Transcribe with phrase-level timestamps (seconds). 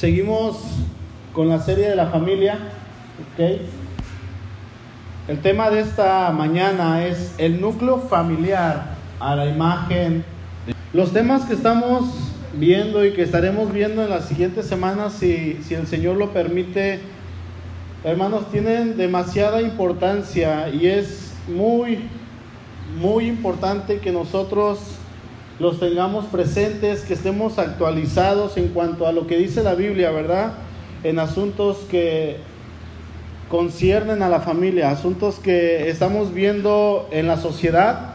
[0.00, 0.56] Seguimos
[1.34, 2.54] con la serie de la familia.
[2.54, 3.60] ¿ok?
[5.28, 10.24] El tema de esta mañana es el núcleo familiar a la imagen.
[10.94, 12.14] Los temas que estamos
[12.54, 17.00] viendo y que estaremos viendo en las siguientes semanas, si, si el Señor lo permite,
[18.02, 21.98] hermanos, tienen demasiada importancia y es muy,
[22.98, 24.78] muy importante que nosotros
[25.60, 30.54] los tengamos presentes, que estemos actualizados en cuanto a lo que dice la Biblia, ¿verdad?
[31.04, 32.38] En asuntos que
[33.50, 38.14] conciernen a la familia, asuntos que estamos viendo en la sociedad.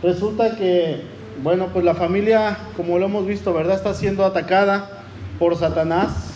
[0.00, 1.02] Resulta que,
[1.42, 3.74] bueno, pues la familia, como lo hemos visto, ¿verdad?
[3.74, 5.02] Está siendo atacada
[5.40, 6.32] por Satanás.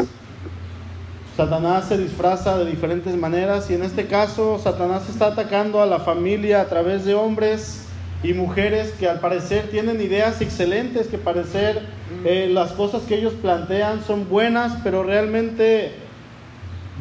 [1.36, 6.00] Satanás se disfraza de diferentes maneras y en este caso Satanás está atacando a la
[6.00, 7.83] familia a través de hombres
[8.22, 11.82] y mujeres que al parecer tienen ideas excelentes, que parecer
[12.24, 15.92] eh, las cosas que ellos plantean son buenas, pero realmente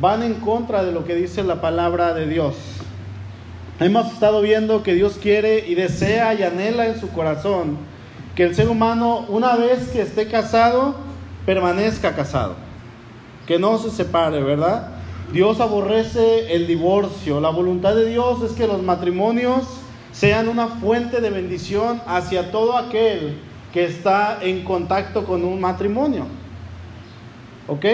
[0.01, 2.55] van en contra de lo que dice la palabra de Dios.
[3.79, 7.77] Hemos estado viendo que Dios quiere y desea y anhela en su corazón
[8.35, 10.95] que el ser humano, una vez que esté casado,
[11.45, 12.55] permanezca casado,
[13.45, 14.89] que no se separe, ¿verdad?
[15.31, 17.39] Dios aborrece el divorcio.
[17.39, 19.65] La voluntad de Dios es que los matrimonios
[20.13, 23.39] sean una fuente de bendición hacia todo aquel
[23.73, 26.27] que está en contacto con un matrimonio.
[27.67, 27.85] ¿Ok?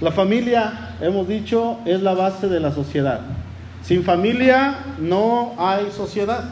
[0.00, 3.22] La familia, hemos dicho, es la base de la sociedad.
[3.82, 6.44] Sin familia no hay sociedad.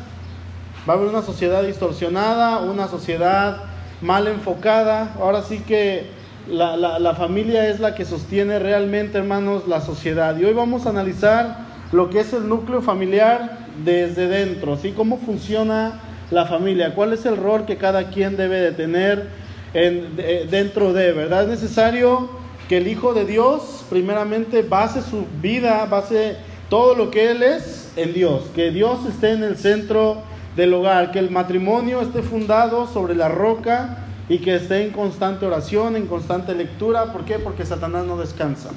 [0.88, 3.58] Va a haber una sociedad distorsionada, una sociedad
[4.00, 5.12] mal enfocada.
[5.20, 6.06] Ahora sí que
[6.48, 10.36] la, la, familia es la que sostiene realmente, hermanos, la sociedad.
[10.38, 11.58] Y hoy vamos a analizar
[11.92, 14.92] lo que es el núcleo familiar desde dentro, ¿sí?
[14.92, 16.94] ¿Cómo funciona la familia?
[16.94, 19.28] ¿Cuál es el rol que cada quien debe de tener
[19.74, 21.44] en, de, dentro de, verdad?
[21.44, 22.30] Es necesario
[22.68, 26.36] que el Hijo de Dios primeramente base su vida, base
[26.68, 30.22] todo lo que Él es en Dios, que Dios esté en el centro
[30.56, 35.46] del hogar, que el matrimonio esté fundado sobre la roca y que esté en constante
[35.46, 37.12] oración, en constante lectura.
[37.12, 37.38] ¿Por qué?
[37.38, 38.70] Porque Satanás no descansa.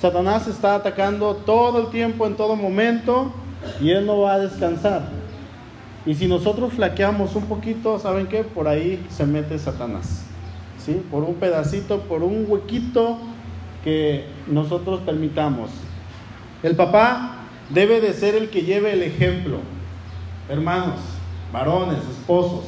[0.00, 3.32] Satanás está atacando todo el tiempo, en todo momento,
[3.80, 5.08] y él no va a descansar.
[6.04, 8.44] Y si nosotros flaqueamos un poquito, ¿saben qué?
[8.44, 10.24] Por ahí se mete Satanás.
[10.78, 11.02] ¿Sí?
[11.10, 13.18] Por un pedacito, por un huequito
[13.82, 15.70] que nosotros permitamos.
[16.62, 17.38] El papá
[17.70, 19.58] debe de ser el que lleve el ejemplo.
[20.48, 21.00] Hermanos,
[21.52, 22.64] varones, esposos,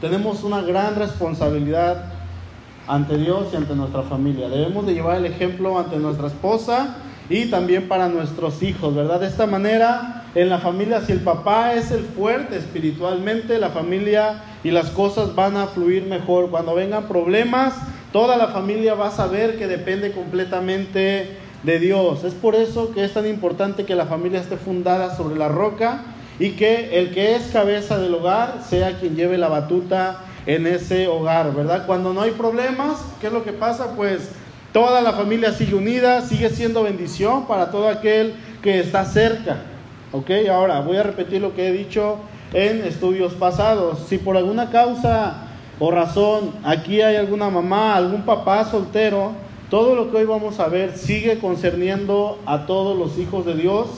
[0.00, 2.12] tenemos una gran responsabilidad
[2.86, 4.48] ante Dios y ante nuestra familia.
[4.48, 6.96] Debemos de llevar el ejemplo ante nuestra esposa
[7.28, 9.20] y también para nuestros hijos, ¿verdad?
[9.20, 14.42] De esta manera, en la familia, si el papá es el fuerte espiritualmente, la familia
[14.62, 16.50] y las cosas van a fluir mejor.
[16.50, 17.74] Cuando vengan problemas,
[18.12, 22.24] toda la familia va a saber que depende completamente de Dios.
[22.24, 26.02] Es por eso que es tan importante que la familia esté fundada sobre la roca
[26.38, 31.08] y que el que es cabeza del hogar sea quien lleve la batuta en ese
[31.08, 31.86] hogar, ¿verdad?
[31.86, 33.94] Cuando no hay problemas, ¿qué es lo que pasa?
[33.96, 34.30] Pues
[34.72, 39.56] toda la familia sigue unida, sigue siendo bendición para todo aquel que está cerca.
[40.12, 40.30] ¿Ok?
[40.50, 42.16] Ahora voy a repetir lo que he dicho
[42.52, 43.98] en estudios pasados.
[44.08, 45.48] Si por alguna causa
[45.78, 49.32] o razón aquí hay alguna mamá, algún papá soltero,
[49.70, 53.88] todo lo que hoy vamos a ver sigue concerniendo a todos los hijos de Dios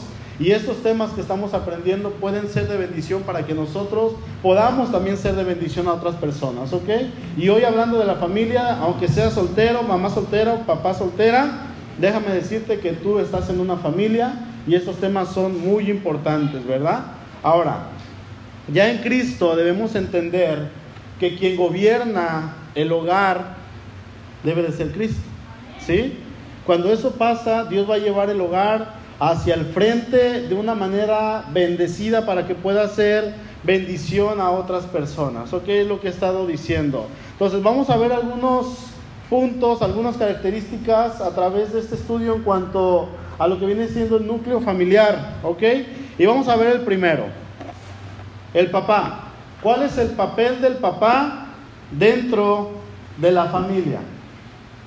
[0.41, 5.17] y estos temas que estamos aprendiendo pueden ser de bendición para que nosotros podamos también
[5.17, 6.89] ser de bendición a otras personas, ¿ok?
[7.37, 11.67] Y hoy hablando de la familia, aunque seas soltero, mamá soltera, papá soltera,
[12.01, 14.33] déjame decirte que tú estás en una familia
[14.67, 17.05] y estos temas son muy importantes, ¿verdad?
[17.43, 17.89] Ahora,
[18.73, 20.71] ya en Cristo debemos entender
[21.19, 23.57] que quien gobierna el hogar
[24.43, 25.23] debe de ser Cristo,
[25.85, 26.19] ¿sí?
[26.67, 31.45] Cuando eso pasa, Dios va a llevar el hogar hacia el frente de una manera
[31.53, 35.53] bendecida para que pueda ser bendición a otras personas.
[35.53, 35.69] ¿Ok?
[35.69, 37.07] Es lo que he estado diciendo.
[37.33, 38.87] Entonces vamos a ver algunos
[39.29, 43.09] puntos, algunas características a través de este estudio en cuanto
[43.41, 45.39] a lo que viene siendo el núcleo familiar.
[45.43, 45.63] ¿Ok?
[46.17, 47.25] Y vamos a ver el primero.
[48.55, 49.25] El papá.
[49.61, 51.47] ¿Cuál es el papel del papá
[51.91, 52.71] dentro
[53.17, 53.99] de la familia?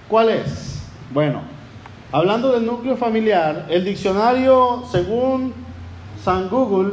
[0.07, 0.87] ¿Cuál es?
[1.13, 1.41] Bueno,
[2.13, 5.51] Hablando del núcleo familiar, el diccionario, según
[6.23, 6.91] San Google,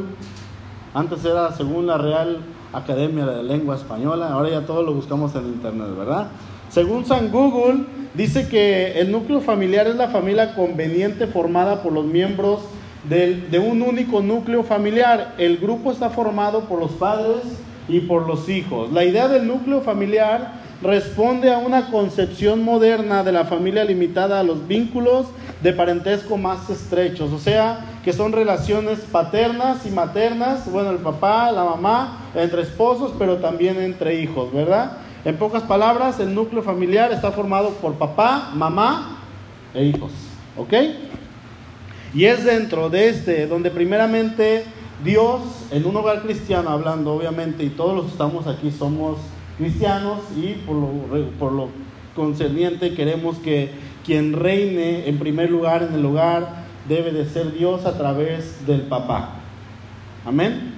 [0.95, 2.39] antes era según la Real
[2.73, 6.29] Academia de Lengua Española, ahora ya todo lo buscamos en Internet, ¿verdad?
[6.71, 7.83] Según San Google,
[8.13, 12.61] dice que el núcleo familiar es la familia conveniente formada por los miembros
[13.03, 15.33] de un único núcleo familiar.
[15.37, 17.41] El grupo está formado por los padres
[17.89, 18.89] y por los hijos.
[18.93, 24.43] La idea del núcleo familiar responde a una concepción moderna de la familia limitada a
[24.43, 25.27] los vínculos
[25.61, 31.51] de parentesco más estrechos, o sea, que son relaciones paternas y maternas, bueno, el papá,
[31.51, 34.97] la mamá, entre esposos, pero también entre hijos, ¿verdad?
[35.23, 39.19] En pocas palabras, el núcleo familiar está formado por papá, mamá
[39.73, 40.11] e hijos,
[40.57, 40.73] ¿ok?
[42.13, 44.65] Y es dentro de este donde primeramente
[45.03, 45.41] Dios,
[45.71, 49.19] en un hogar cristiano hablando, obviamente, y todos los que estamos aquí somos
[49.57, 50.89] cristianos y por lo,
[51.37, 51.69] por lo
[52.15, 53.69] concerniente queremos que
[54.03, 58.81] quien reine en primer lugar en el hogar debe de ser Dios a través del
[58.81, 59.35] papá.
[60.25, 60.73] Amén.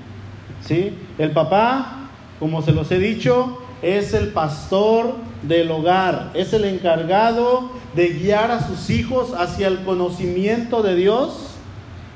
[0.61, 0.93] ¿Sí?
[1.17, 2.09] El papá,
[2.39, 8.49] como se los he dicho, es el pastor del hogar, es el encargado de guiar
[8.49, 11.49] a sus hijos hacia el conocimiento de Dios,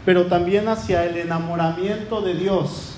[0.06, 2.94] pero también hacia el enamoramiento de Dios.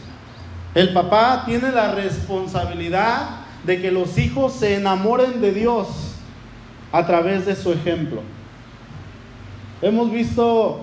[0.76, 5.88] El papá tiene la responsabilidad de que los hijos se enamoren de Dios
[6.92, 8.22] a través de su ejemplo.
[9.82, 10.82] Hemos visto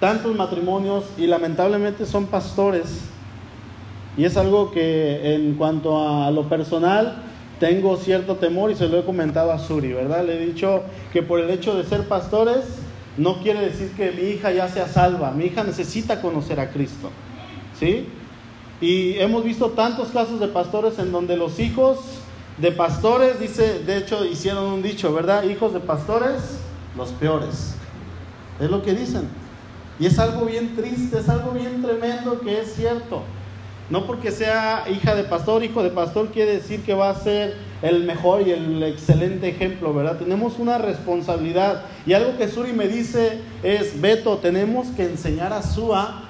[0.00, 3.09] tantos matrimonios y lamentablemente son pastores.
[4.16, 7.22] Y es algo que en cuanto a lo personal
[7.58, 10.24] tengo cierto temor y se lo he comentado a Suri, ¿verdad?
[10.24, 12.64] Le he dicho que por el hecho de ser pastores
[13.16, 15.30] no quiere decir que mi hija ya sea salva.
[15.30, 17.10] Mi hija necesita conocer a Cristo.
[17.78, 18.06] ¿Sí?
[18.80, 21.98] Y hemos visto tantos casos de pastores en donde los hijos
[22.56, 25.44] de pastores, dice, de hecho hicieron un dicho, ¿verdad?
[25.44, 26.58] Hijos de pastores,
[26.96, 27.74] los peores.
[28.58, 29.28] Es lo que dicen.
[29.98, 33.22] Y es algo bien triste, es algo bien tremendo que es cierto.
[33.90, 37.56] No porque sea hija de pastor, hijo de pastor, quiere decir que va a ser
[37.82, 40.16] el mejor y el excelente ejemplo, ¿verdad?
[40.16, 41.82] Tenemos una responsabilidad.
[42.06, 46.28] Y algo que Suri me dice es, Beto, tenemos que enseñar a Sua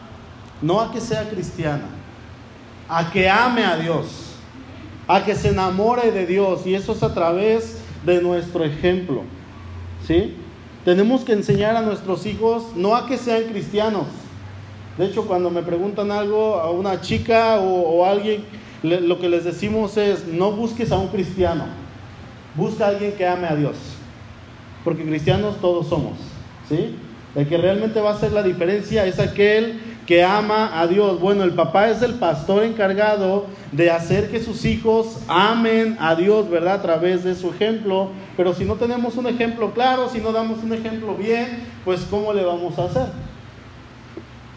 [0.62, 1.86] no a que sea cristiana,
[2.88, 4.34] a que ame a Dios,
[5.06, 6.66] a que se enamore de Dios.
[6.66, 9.22] Y eso es a través de nuestro ejemplo.
[10.06, 10.34] ¿Sí?
[10.84, 14.06] Tenemos que enseñar a nuestros hijos no a que sean cristianos.
[15.00, 18.44] De hecho, cuando me preguntan algo a una chica o, a alguien,
[18.82, 21.64] lo que les decimos es, no busques a un cristiano,
[22.54, 23.76] busca a alguien que ame a Dios.
[24.84, 26.18] Porque cristianos todos somos.
[26.68, 26.96] ¿sí?
[27.34, 31.18] El que realmente va a hacer la diferencia es aquel que ama a Dios.
[31.18, 36.50] Bueno, el papá es el pastor encargado de hacer que sus hijos amen a Dios,
[36.50, 36.74] ¿verdad?
[36.74, 38.10] A través de su ejemplo.
[38.36, 42.34] Pero si no tenemos un ejemplo claro, si no damos un ejemplo bien, pues ¿cómo
[42.34, 43.29] le vamos a hacer?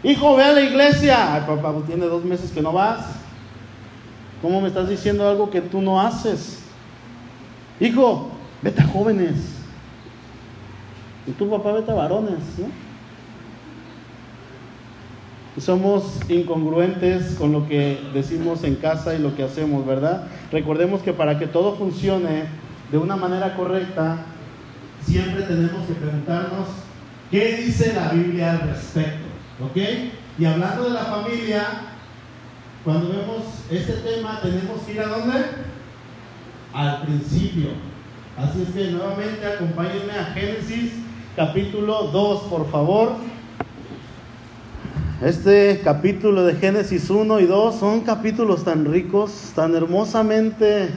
[0.04, 1.34] Hijo, ve a la iglesia.
[1.34, 3.00] Ay, papá, pues tiene dos meses que no vas.
[4.42, 6.60] ¿Cómo me estás diciendo algo que tú no haces?
[7.80, 8.30] Hijo,
[8.62, 9.34] vete a jóvenes.
[11.26, 12.84] Y tu papá, vete a varones, ¿no?
[15.60, 20.26] somos incongruentes con lo que decimos en casa y lo que hacemos, ¿verdad?
[20.50, 22.44] Recordemos que para que todo funcione
[22.90, 24.18] de una manera correcta,
[25.02, 26.68] siempre tenemos que preguntarnos
[27.30, 29.23] qué dice la Biblia al respecto,
[29.60, 29.76] ¿ok?
[30.38, 31.66] Y hablando de la familia,
[32.84, 35.38] cuando vemos este tema, tenemos que ir a dónde?
[36.72, 37.68] Al principio.
[38.36, 40.92] Así es que nuevamente acompáñenme a Génesis
[41.36, 43.12] capítulo 2, por favor.
[45.22, 50.90] Este capítulo de Génesis 1 y 2 son capítulos tan ricos, tan hermosamente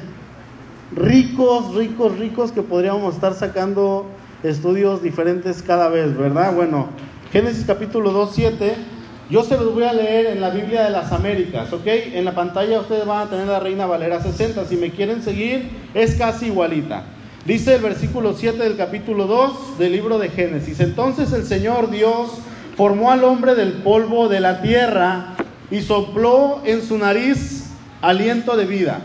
[0.96, 4.08] ricos, ricos, ricos que podríamos estar sacando
[4.44, 6.56] estudios diferentes cada vez, ¿verdad?
[6.56, 6.88] Bueno,
[7.32, 8.76] Génesis capítulo 2, 7.
[9.30, 11.86] Yo se los voy a leer en la Biblia de las Américas, ¿ok?
[11.86, 14.64] En la pantalla ustedes van a tener la Reina Valera 60.
[14.64, 17.04] Si me quieren seguir, es casi igualita.
[17.46, 20.80] Dice el versículo 7 del capítulo 2 del libro de Génesis.
[20.80, 22.32] Entonces el Señor Dios
[22.78, 25.36] formó al hombre del polvo de la tierra
[25.70, 29.02] y sopló en su nariz aliento de vida.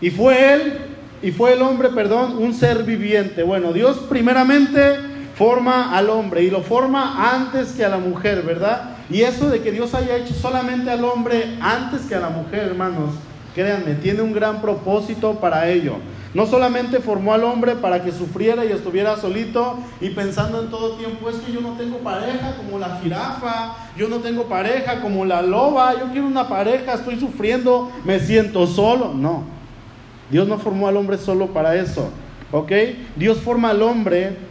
[0.00, 0.78] Y fue él,
[1.22, 3.44] y fue el hombre, perdón, un ser viviente.
[3.44, 5.07] Bueno, Dios primeramente
[5.38, 8.96] forma al hombre y lo forma antes que a la mujer, ¿verdad?
[9.08, 12.64] Y eso de que Dios haya hecho solamente al hombre antes que a la mujer,
[12.64, 13.14] hermanos,
[13.54, 15.94] créanme, tiene un gran propósito para ello.
[16.34, 20.96] No solamente formó al hombre para que sufriera y estuviera solito y pensando en todo
[20.96, 25.24] tiempo, es que yo no tengo pareja como la jirafa, yo no tengo pareja como
[25.24, 29.14] la loba, yo quiero una pareja, estoy sufriendo, me siento solo.
[29.14, 29.44] No,
[30.30, 32.10] Dios no formó al hombre solo para eso,
[32.50, 32.72] ¿ok?
[33.16, 34.48] Dios forma al hombre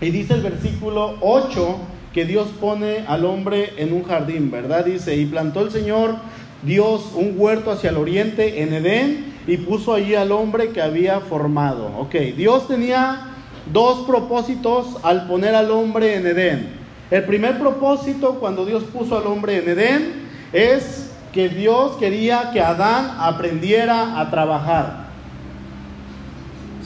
[0.00, 1.76] y dice el versículo 8
[2.12, 4.84] que Dios pone al hombre en un jardín, ¿verdad?
[4.84, 6.16] Dice, y plantó el Señor
[6.62, 11.20] Dios un huerto hacia el oriente en Edén y puso allí al hombre que había
[11.20, 11.86] formado.
[11.98, 13.28] Ok, Dios tenía
[13.72, 16.80] dos propósitos al poner al hombre en Edén.
[17.10, 20.12] El primer propósito cuando Dios puso al hombre en Edén
[20.52, 25.08] es que Dios quería que Adán aprendiera a trabajar.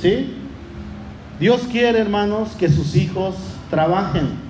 [0.00, 0.43] ¿Sí?
[1.40, 3.34] Dios quiere, hermanos, que sus hijos
[3.70, 4.44] trabajen.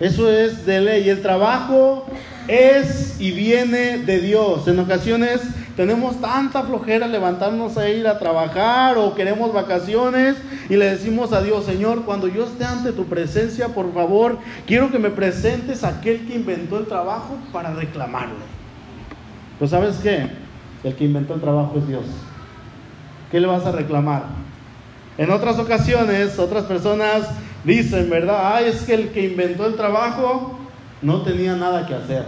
[0.00, 1.08] Eso es de ley.
[1.08, 2.06] El trabajo
[2.48, 4.66] es y viene de Dios.
[4.66, 5.40] En ocasiones
[5.76, 10.36] tenemos tanta flojera levantarnos a ir a trabajar o queremos vacaciones
[10.68, 14.90] y le decimos a Dios, Señor, cuando yo esté ante tu presencia, por favor, quiero
[14.90, 18.46] que me presentes a aquel que inventó el trabajo para reclamarle.
[19.58, 20.28] Pues sabes qué?
[20.84, 22.04] El que inventó el trabajo es Dios.
[23.30, 24.47] ¿Qué le vas a reclamar?
[25.18, 27.28] En otras ocasiones, otras personas
[27.64, 28.54] dicen, ¿verdad?
[28.54, 30.56] Ay, es que el que inventó el trabajo
[31.02, 32.24] no tenía nada que hacer.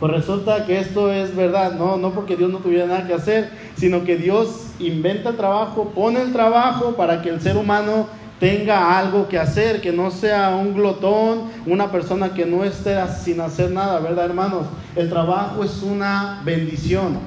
[0.00, 3.50] Pues resulta que esto es verdad, no, no porque Dios no tuviera nada que hacer,
[3.76, 8.06] sino que Dios inventa el trabajo, pone el trabajo para que el ser humano
[8.38, 13.42] tenga algo que hacer, que no sea un glotón, una persona que no esté sin
[13.42, 14.66] hacer nada, ¿verdad, hermanos?
[14.96, 17.18] El trabajo es una bendición.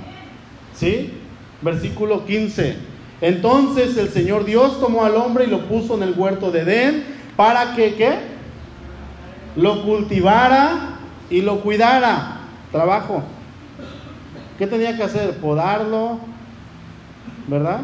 [0.73, 1.13] ¿Sí?
[1.61, 2.92] Versículo 15.
[3.23, 7.05] Entonces el Señor Dios tomó al hombre y lo puso en el huerto de Edén
[7.37, 8.17] para que, ¿qué?
[9.55, 10.97] Lo cultivara
[11.29, 12.39] y lo cuidara.
[12.69, 13.23] Trabajo.
[14.57, 15.37] ¿Qué tenía que hacer?
[15.37, 16.19] Podarlo,
[17.47, 17.83] ¿verdad?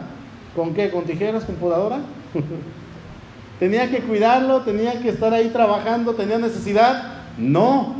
[0.57, 0.89] ¿Con qué?
[0.91, 1.45] ¿Con tijeras?
[1.45, 1.99] ¿Con podadora?
[3.59, 4.59] ¿Tenía que cuidarlo?
[4.63, 6.15] ¿Tenía que estar ahí trabajando?
[6.15, 7.13] ¿Tenía necesidad?
[7.37, 7.95] No.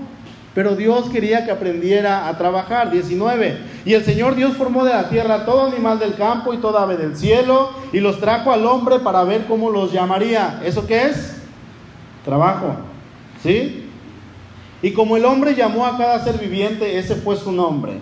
[0.53, 2.91] Pero Dios quería que aprendiera a trabajar.
[2.91, 3.57] 19.
[3.85, 6.97] Y el Señor Dios formó de la tierra todo animal del campo y toda ave
[6.97, 10.61] del cielo y los trajo al hombre para ver cómo los llamaría.
[10.65, 11.37] ¿Eso qué es?
[12.25, 12.75] Trabajo.
[13.41, 13.89] ¿Sí?
[14.81, 17.99] Y como el hombre llamó a cada ser viviente, ese fue su nombre.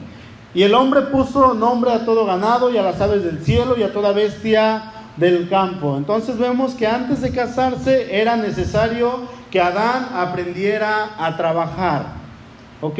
[0.54, 3.84] Y el hombre puso nombre a todo ganado y a las aves del cielo y
[3.84, 5.98] a toda bestia del campo.
[5.98, 12.27] Entonces vemos que antes de casarse era necesario que Adán aprendiera a trabajar.
[12.82, 13.00] ¿Ok?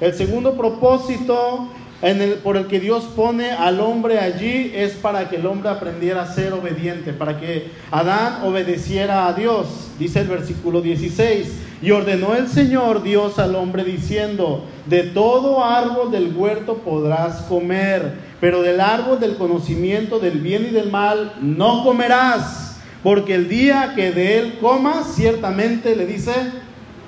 [0.00, 1.68] El segundo propósito
[2.02, 5.70] en el, por el que Dios pone al hombre allí es para que el hombre
[5.70, 9.90] aprendiera a ser obediente, para que Adán obedeciera a Dios.
[9.98, 11.60] Dice el versículo 16.
[11.80, 18.14] Y ordenó el Señor Dios al hombre diciendo, de todo árbol del huerto podrás comer,
[18.40, 23.94] pero del árbol del conocimiento del bien y del mal no comerás, porque el día
[23.96, 26.32] que de él comas, ciertamente le dice,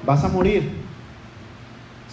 [0.04, 0.83] vas a morir.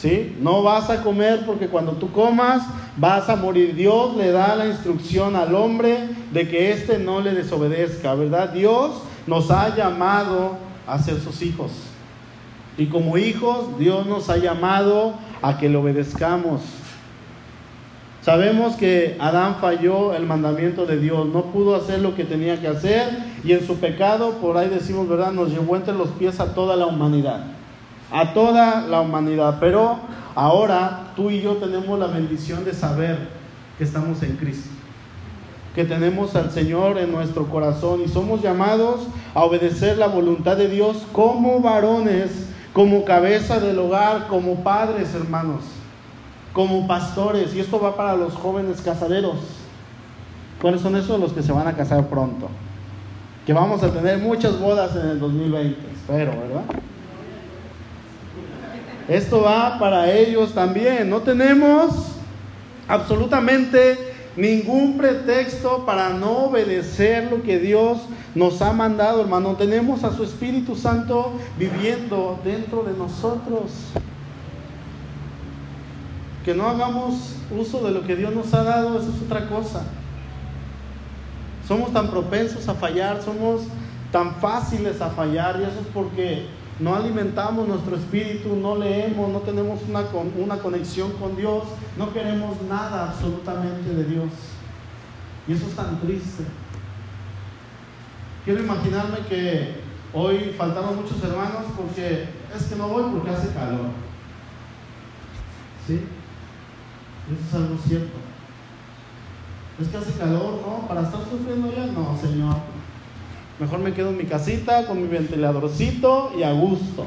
[0.01, 0.36] ¿Sí?
[0.41, 2.63] No vas a comer porque cuando tú comas
[2.98, 3.75] vas a morir.
[3.75, 8.50] Dios le da la instrucción al hombre de que éste no le desobedezca, ¿verdad?
[8.50, 11.72] Dios nos ha llamado a ser sus hijos.
[12.79, 16.62] Y como hijos, Dios nos ha llamado a que le obedezcamos.
[18.24, 22.67] Sabemos que Adán falló el mandamiento de Dios, no pudo hacer lo que tenía que
[22.67, 25.31] hacer y en su pecado, por ahí decimos, ¿verdad?
[25.31, 27.43] Nos llevó entre los pies a toda la humanidad,
[28.11, 29.57] a toda la humanidad.
[29.59, 29.99] Pero
[30.35, 33.29] ahora tú y yo tenemos la bendición de saber
[33.77, 34.69] que estamos en Cristo,
[35.73, 40.67] que tenemos al Señor en nuestro corazón y somos llamados a obedecer la voluntad de
[40.67, 45.63] Dios como varones como cabeza del hogar, como padres, hermanos,
[46.53, 47.53] como pastores.
[47.53, 49.39] Y esto va para los jóvenes casaderos.
[50.61, 52.47] ¿Cuáles son esos los que se van a casar pronto?
[53.45, 56.63] Que vamos a tener muchas bodas en el 2020, espero, ¿verdad?
[59.11, 61.09] Esto va para ellos también.
[61.09, 62.13] No tenemos
[62.87, 63.97] absolutamente
[64.37, 68.03] ningún pretexto para no obedecer lo que Dios
[68.35, 69.57] nos ha mandado, hermano.
[69.57, 73.71] Tenemos a su Espíritu Santo viviendo dentro de nosotros.
[76.45, 79.83] Que no hagamos uso de lo que Dios nos ha dado, eso es otra cosa.
[81.67, 83.63] Somos tan propensos a fallar, somos
[84.09, 89.39] tan fáciles a fallar y eso es porque no alimentamos nuestro espíritu, no leemos, no
[89.39, 90.03] tenemos una,
[90.38, 91.63] una conexión con Dios,
[91.95, 94.31] no queremos nada absolutamente de Dios.
[95.47, 96.43] Y eso es tan triste.
[98.43, 99.75] Quiero imaginarme que
[100.11, 103.91] hoy faltaron muchos hermanos porque es que no voy porque hace calor.
[105.85, 106.01] ¿Sí?
[107.31, 108.17] Eso es algo cierto.
[109.79, 110.88] Es que hace calor, ¿no?
[110.88, 112.70] Para estar sufriendo ya, no, Señor.
[113.61, 117.05] Mejor me quedo en mi casita con mi ventiladorcito y a gusto.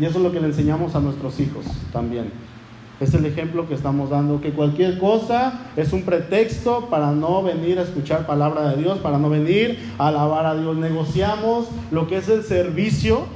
[0.00, 2.30] Y eso es lo que le enseñamos a nuestros hijos también.
[3.00, 7.80] Es el ejemplo que estamos dando, que cualquier cosa es un pretexto para no venir
[7.80, 10.76] a escuchar palabra de Dios, para no venir a alabar a Dios.
[10.76, 13.26] Negociamos lo que es el servicio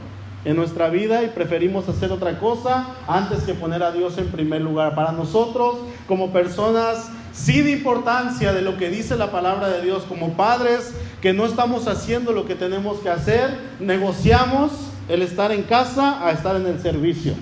[0.44, 4.60] en nuestra vida y preferimos hacer otra cosa antes que poner a Dios en primer
[4.60, 4.94] lugar.
[4.94, 5.74] Para nosotros,
[6.06, 11.32] como personas sin importancia de lo que dice la palabra de Dios, como padres que
[11.32, 14.72] no estamos haciendo lo que tenemos que hacer, negociamos
[15.08, 17.34] el estar en casa a estar en el servicio.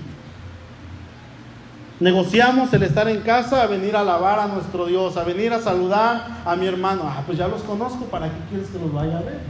[1.98, 5.60] Negociamos el estar en casa a venir a alabar a nuestro Dios, a venir a
[5.60, 7.02] saludar a mi hermano.
[7.04, 9.40] Ah, pues ya los conozco, ¿para qué quieres que los vaya a ver?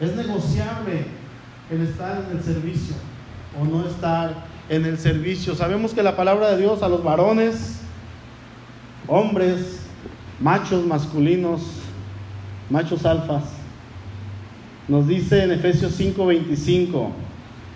[0.00, 1.06] Es negociable
[1.70, 2.96] el estar en el servicio
[3.60, 4.34] o no estar
[4.68, 5.54] en el servicio.
[5.54, 7.80] Sabemos que la palabra de Dios a los varones,
[9.08, 9.80] hombres,
[10.38, 11.62] machos masculinos,
[12.70, 13.44] machos alfas,
[14.86, 17.10] nos dice en Efesios 5:25,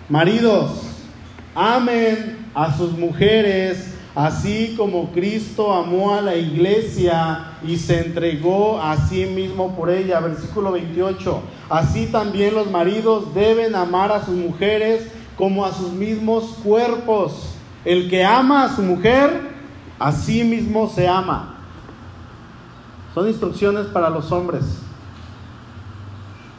[0.09, 0.81] maridos,
[1.53, 8.97] amen a sus mujeres, así como Cristo amó a la iglesia y se entregó a
[9.07, 10.19] sí mismo por ella.
[10.19, 11.41] Versículo 28.
[11.69, 17.55] Así también los maridos deben amar a sus mujeres como a sus mismos cuerpos.
[17.85, 19.52] El que ama a su mujer,
[19.99, 21.55] a sí mismo se ama.
[23.13, 24.63] Son instrucciones para los hombres.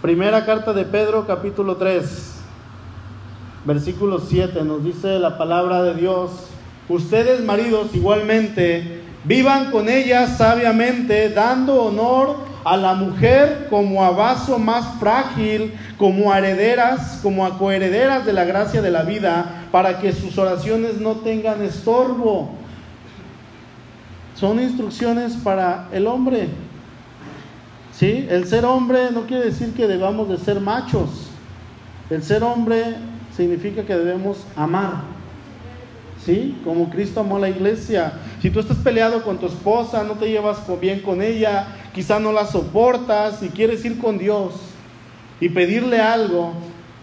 [0.02, 2.34] Primera carta de Pedro, capítulo 3
[3.64, 6.30] versículo 7 nos dice la palabra de Dios,
[6.88, 14.58] ustedes maridos igualmente vivan con ella sabiamente, dando honor a la mujer como a vaso
[14.58, 20.12] más frágil, como herederas, como a coherederas de la gracia de la vida, para que
[20.12, 22.50] sus oraciones no tengan estorbo.
[24.34, 26.48] Son instrucciones para el hombre.
[27.92, 28.26] ¿Sí?
[28.28, 31.28] El ser hombre no quiere decir que debamos de ser machos.
[32.10, 32.96] El ser hombre
[33.36, 35.02] significa que debemos amar.
[36.24, 36.58] ¿Sí?
[36.64, 38.14] Como Cristo amó a la iglesia.
[38.40, 42.32] Si tú estás peleado con tu esposa, no te llevas bien con ella, quizá no
[42.32, 44.54] la soportas y quieres ir con Dios
[45.40, 46.54] y pedirle algo,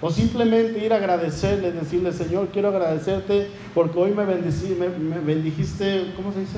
[0.02, 6.34] o simplemente ir a agradecerle, decirle, Señor, quiero agradecerte porque hoy me, me bendijiste, ¿cómo
[6.34, 6.58] se dice?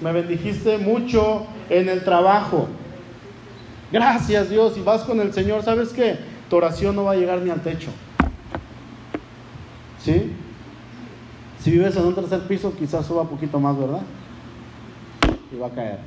[0.00, 2.68] Me bendijiste mucho en el trabajo.
[3.90, 4.76] Gracias Dios.
[4.76, 6.18] Y vas con el Señor, ¿sabes qué?
[6.48, 7.90] Tu oración no va a llegar ni al techo.
[10.02, 10.32] ¿Sí?
[11.58, 14.02] Si vives en un tercer piso, quizás suba un poquito más, ¿verdad?
[15.52, 15.98] Y va a caer.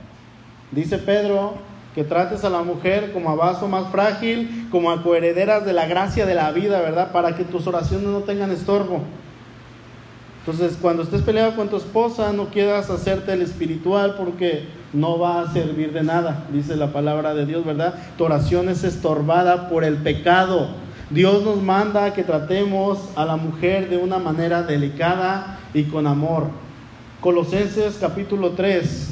[0.71, 1.55] Dice Pedro
[1.93, 5.87] que trates a la mujer como a vaso más frágil, como a coherederas de la
[5.87, 7.11] gracia de la vida, ¿verdad?
[7.11, 9.01] Para que tus oraciones no tengan estorbo.
[10.45, 15.41] Entonces, cuando estés peleado con tu esposa, no quieras hacerte el espiritual porque no va
[15.41, 17.93] a servir de nada, dice la palabra de Dios, ¿verdad?
[18.17, 20.69] Tu oración es estorbada por el pecado.
[21.11, 26.47] Dios nos manda que tratemos a la mujer de una manera delicada y con amor.
[27.19, 29.09] Colosenses capítulo 3,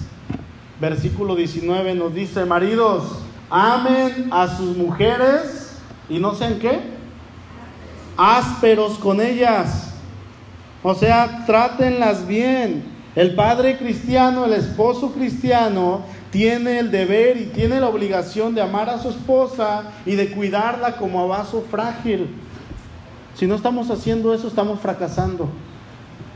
[0.82, 3.04] versículo 19 nos dice, maridos,
[3.52, 5.78] amen a sus mujeres
[6.10, 6.80] y no sean qué,
[8.18, 9.89] ásperos con ellas.
[10.82, 12.84] O sea, trátenlas bien.
[13.16, 18.90] El padre cristiano, el esposo cristiano, tiene el deber y tiene la obligación de amar
[18.90, 22.30] a su esposa y de cuidarla como a vaso frágil.
[23.34, 25.50] Si no estamos haciendo eso, estamos fracasando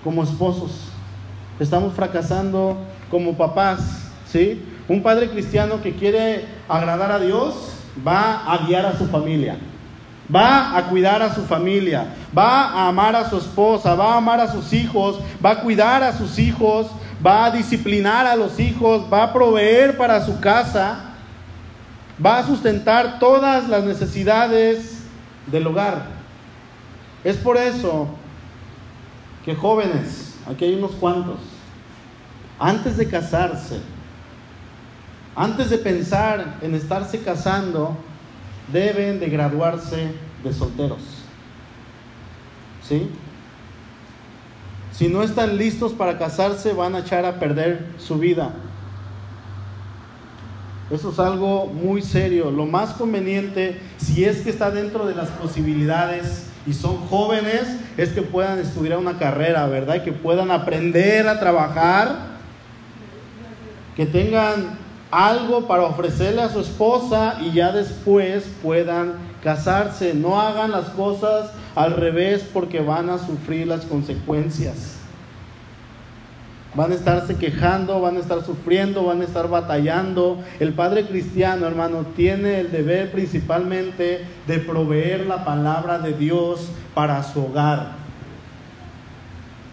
[0.03, 0.89] como esposos.
[1.60, 2.77] Estamos fracasando
[3.12, 4.62] como papás, ¿sí?
[4.89, 9.58] Un padre cristiano que quiere agradar a Dios va a guiar a su familia.
[10.33, 14.39] Va a cuidar a su familia, va a amar a su esposa, va a amar
[14.39, 16.87] a sus hijos, va a cuidar a sus hijos,
[17.25, 21.13] va a disciplinar a los hijos, va a proveer para su casa,
[22.23, 25.03] va a sustentar todas las necesidades
[25.47, 26.05] del hogar.
[27.23, 28.07] Es por eso
[29.45, 31.39] que jóvenes, aquí hay unos cuantos,
[32.59, 33.79] antes de casarse,
[35.35, 37.97] antes de pensar en estarse casando,
[38.71, 40.12] deben de graduarse
[40.43, 41.02] de solteros.
[42.88, 43.10] ¿Sí?
[44.91, 48.54] Si no están listos para casarse, van a echar a perder su vida.
[50.91, 52.52] Eso es algo muy serio.
[52.52, 57.63] Lo más conveniente, si es que está dentro de las posibilidades y son jóvenes,
[57.97, 60.04] es que puedan estudiar una carrera, ¿verdad?
[60.04, 62.34] Que puedan aprender a trabajar,
[63.95, 64.78] que tengan
[65.13, 70.15] algo para ofrecerle a su esposa y ya después puedan casarse.
[70.15, 74.97] No hagan las cosas al revés porque van a sufrir las consecuencias.
[76.76, 80.39] Van a estarse quejando, van a estar sufriendo, van a estar batallando.
[80.60, 87.21] El padre cristiano, hermano, tiene el deber principalmente de proveer la palabra de Dios para
[87.21, 87.91] su hogar.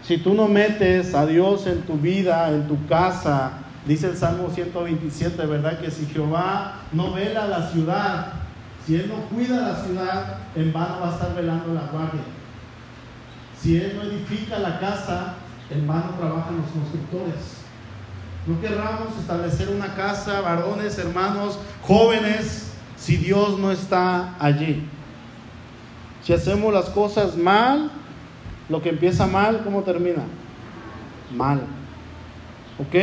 [0.03, 3.53] Si tú no metes a Dios en tu vida, en tu casa,
[3.85, 5.79] dice el Salmo 127, ¿verdad?
[5.79, 8.33] Que si Jehová no vela la ciudad,
[8.85, 12.21] si Él no cuida la ciudad, en vano va a estar velando la guardia.
[13.59, 15.35] Si Él no edifica la casa,
[15.69, 17.57] en vano trabajan los constructores.
[18.47, 24.83] No querramos establecer una casa, varones, hermanos, jóvenes, si Dios no está allí.
[26.23, 27.91] Si hacemos las cosas mal,
[28.69, 30.23] lo que empieza mal, ¿cómo termina?
[31.35, 31.61] mal.
[32.79, 32.95] ¿Ok?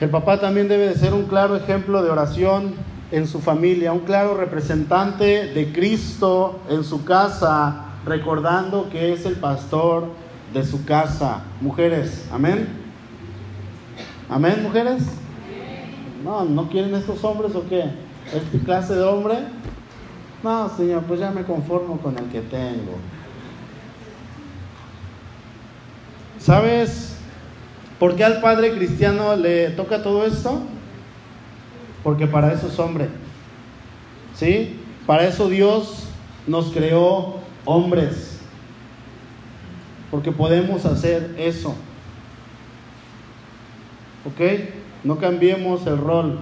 [0.00, 2.74] El papá también debe de ser un claro ejemplo de oración
[3.12, 9.36] en su familia, un claro representante de Cristo en su casa, recordando que es el
[9.36, 10.08] pastor
[10.52, 11.44] de su casa.
[11.60, 12.68] Mujeres, amén.
[14.28, 15.04] Amén, mujeres.
[16.24, 17.84] No, ¿no quieren estos hombres o qué?
[18.32, 19.36] ¿Esta clase de hombre?
[20.42, 22.96] No, Señor, pues ya me conformo con el que tengo.
[26.38, 27.13] ¿Sabes
[27.98, 30.62] por qué al padre cristiano le toca todo esto?
[32.02, 33.08] Porque para eso es hombre.
[34.34, 34.76] ¿Sí?
[35.06, 36.08] Para eso Dios
[36.46, 38.40] nos creó hombres.
[40.10, 41.74] Porque podemos hacer eso.
[44.26, 44.40] ¿Ok?
[45.02, 46.38] No cambiemos el rol.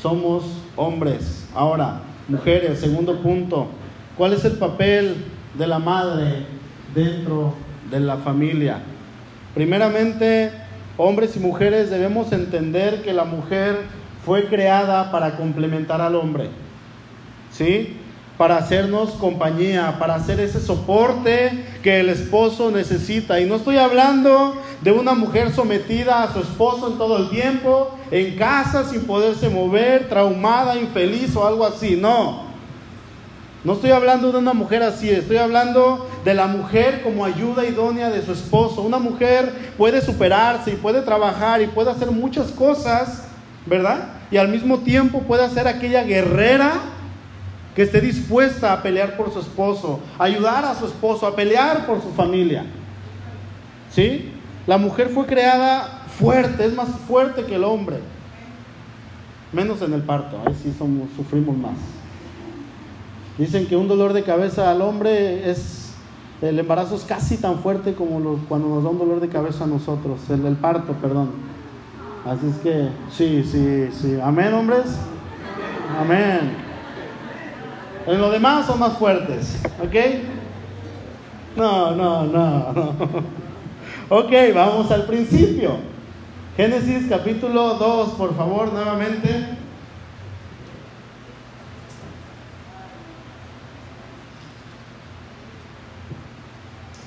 [0.00, 0.44] Somos
[0.76, 1.46] hombres.
[1.54, 3.68] Ahora, mujeres, segundo punto.
[4.16, 5.24] ¿Cuál es el papel
[5.56, 6.46] de la madre
[6.94, 7.54] dentro
[7.90, 8.82] de la familia?
[9.58, 10.52] Primeramente,
[10.96, 13.80] hombres y mujeres debemos entender que la mujer
[14.24, 16.48] fue creada para complementar al hombre.
[17.50, 17.96] ¿Sí?
[18.36, 23.40] para hacernos compañía, para hacer ese soporte que el esposo necesita.
[23.40, 27.98] Y no estoy hablando de una mujer sometida a su esposo en todo el tiempo,
[28.12, 32.47] en casa sin poderse mover, traumada, infeliz o algo así, no.
[33.68, 38.08] No estoy hablando de una mujer así, estoy hablando de la mujer como ayuda idónea
[38.08, 38.80] de su esposo.
[38.80, 43.24] Una mujer puede superarse y puede trabajar y puede hacer muchas cosas,
[43.66, 44.08] ¿verdad?
[44.30, 46.80] Y al mismo tiempo puede ser aquella guerrera
[47.76, 52.00] que esté dispuesta a pelear por su esposo, ayudar a su esposo, a pelear por
[52.00, 52.64] su familia.
[53.92, 54.32] ¿Sí?
[54.66, 57.98] La mujer fue creada fuerte, es más fuerte que el hombre.
[59.52, 61.97] Menos en el parto, ahí sí somos, sufrimos más.
[63.38, 65.92] Dicen que un dolor de cabeza al hombre es,
[66.42, 69.68] el embarazo es casi tan fuerte como cuando nos da un dolor de cabeza a
[69.68, 71.30] nosotros, el, el parto, perdón.
[72.26, 74.18] Así es que, sí, sí, sí.
[74.20, 74.98] Amén, hombres.
[75.98, 76.52] Amén.
[78.06, 79.94] En lo demás son más fuertes, ¿ok?
[81.56, 82.94] No, no, no, no.
[84.10, 85.72] Ok, vamos al principio.
[86.56, 89.57] Génesis capítulo 2, por favor, nuevamente.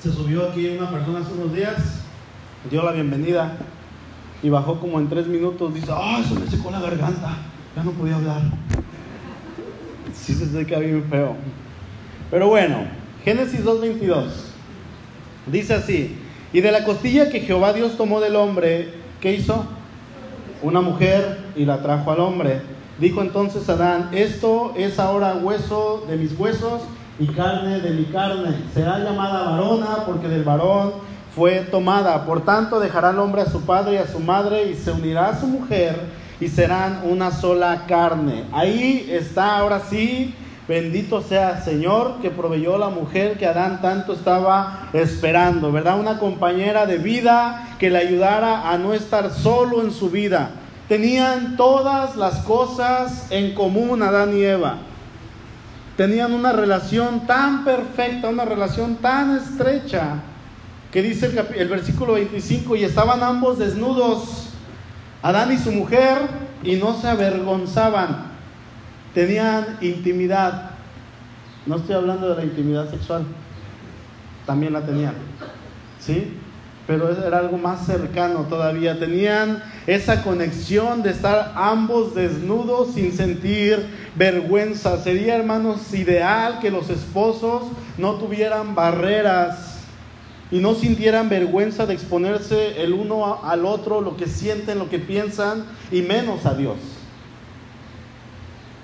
[0.02, 1.76] Se subió aquí una persona hace unos días,
[2.70, 3.56] dio la bienvenida
[4.42, 5.72] y bajó como en tres minutos.
[5.74, 7.36] Dice, ah, oh, se me secó la garganta,
[7.76, 8.42] ya no podía hablar
[10.14, 11.36] sí se seca bien feo.
[12.30, 12.84] Pero bueno,
[13.24, 14.26] Génesis 2.22
[15.46, 16.16] dice así,
[16.52, 19.66] y de la costilla que Jehová Dios tomó del hombre, ¿qué hizo?
[20.62, 22.60] Una mujer y la trajo al hombre.
[22.98, 26.82] Dijo entonces Adán, esto es ahora hueso de mis huesos
[27.18, 28.54] y carne de mi carne.
[28.74, 30.92] Será llamada varona porque del varón
[31.34, 32.24] fue tomada.
[32.24, 35.28] Por tanto dejará el hombre a su padre y a su madre y se unirá
[35.30, 35.96] a su mujer
[36.40, 38.44] y serán una sola carne.
[38.52, 40.34] Ahí está ahora sí,
[40.66, 46.00] bendito sea el Señor que proveyó la mujer que Adán tanto estaba esperando, ¿verdad?
[46.00, 50.50] Una compañera de vida que le ayudara a no estar solo en su vida.
[50.88, 54.78] Tenían todas las cosas en común Adán y Eva.
[55.96, 60.22] Tenían una relación tan perfecta, una relación tan estrecha,
[60.90, 64.52] que dice el, versículo 25, y estaban ambos desnudos
[65.22, 66.18] Adán y su mujer
[66.64, 68.24] y no se avergonzaban,
[69.14, 70.70] tenían intimidad.
[71.64, 73.24] No estoy hablando de la intimidad sexual,
[74.44, 75.14] también la tenían,
[76.00, 76.38] ¿sí?
[76.86, 78.98] Pero era algo más cercano todavía.
[78.98, 84.98] Tenían esa conexión de estar ambos desnudos sin sentir vergüenza.
[84.98, 87.62] Sería, hermanos, ideal que los esposos
[87.98, 89.72] no tuvieran barreras
[90.50, 94.98] y no sintieran vergüenza de exponerse el uno al otro, lo que sienten, lo que
[94.98, 96.76] piensan, y menos a Dios.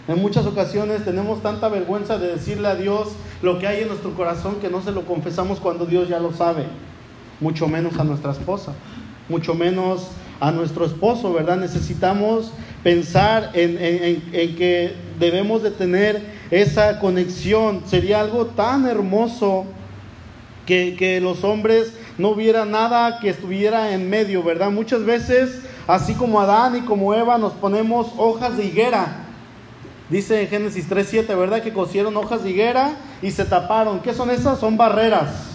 [0.08, 3.08] En muchas ocasiones tenemos tanta vergüenza de decirle a Dios
[3.42, 6.32] lo que hay en nuestro corazón que no se lo confesamos cuando Dios ya lo
[6.32, 6.64] sabe,
[7.40, 8.72] mucho menos a nuestra esposa,
[9.28, 10.08] mucho menos
[10.40, 11.56] a nuestro esposo, ¿verdad?
[11.56, 17.82] Necesitamos pensar en, en que debemos de tener esa conexión.
[17.86, 19.66] Sería algo tan hermoso
[20.68, 24.70] que, los hombres no hubiera nada que estuviera en medio, ¿verdad?
[24.70, 29.24] Muchas veces, así como Adán y como Eva, nos ponemos hojas de higuera.
[30.10, 31.62] Dice en Génesis 3.7, ¿verdad?
[31.62, 34.00] Que cosieron hojas de higuera y se taparon.
[34.00, 34.58] ¿Qué son esas?
[34.58, 35.47] Son barreras.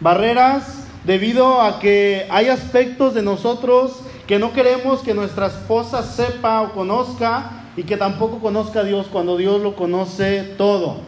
[0.00, 6.62] Barreras debido a que hay aspectos de nosotros que no queremos que nuestra esposa sepa
[6.62, 10.98] o conozca y que tampoco conozca a Dios cuando Dios lo conoce todo.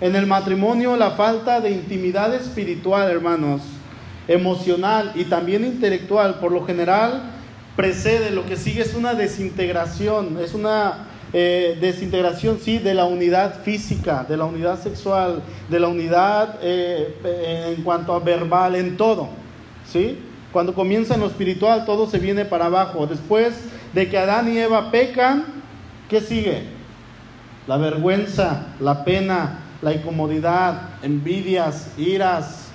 [0.00, 3.62] En el matrimonio la falta de intimidad espiritual, hermanos,
[4.28, 7.22] emocional y también intelectual, por lo general
[7.76, 11.06] precede, lo que sigue es una desintegración, es una
[11.38, 17.74] eh, desintegración, sí, de la unidad física, de la unidad sexual, de la unidad eh,
[17.76, 19.28] en cuanto a verbal, en todo,
[19.86, 20.18] ¿sí?
[20.50, 23.06] Cuando comienza en lo espiritual, todo se viene para abajo.
[23.06, 23.52] Después
[23.92, 25.44] de que Adán y Eva pecan,
[26.08, 26.62] ¿qué sigue?
[27.66, 32.68] La vergüenza, la pena, la incomodidad, envidias, iras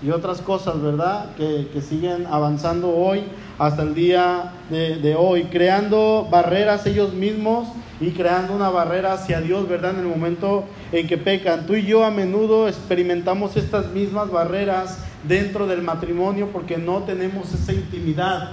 [0.00, 1.34] y otras cosas, ¿verdad?
[1.36, 3.24] Que siguen avanzando hoy
[3.58, 7.68] hasta el día de, hoy, creando barreras ellos mismos
[8.00, 9.94] y creando una barrera hacia Dios, ¿verdad?
[9.94, 11.66] En el momento en que pecan.
[11.66, 17.52] Tú y yo a menudo experimentamos estas mismas barreras dentro del matrimonio porque no tenemos
[17.52, 18.50] esa intimidad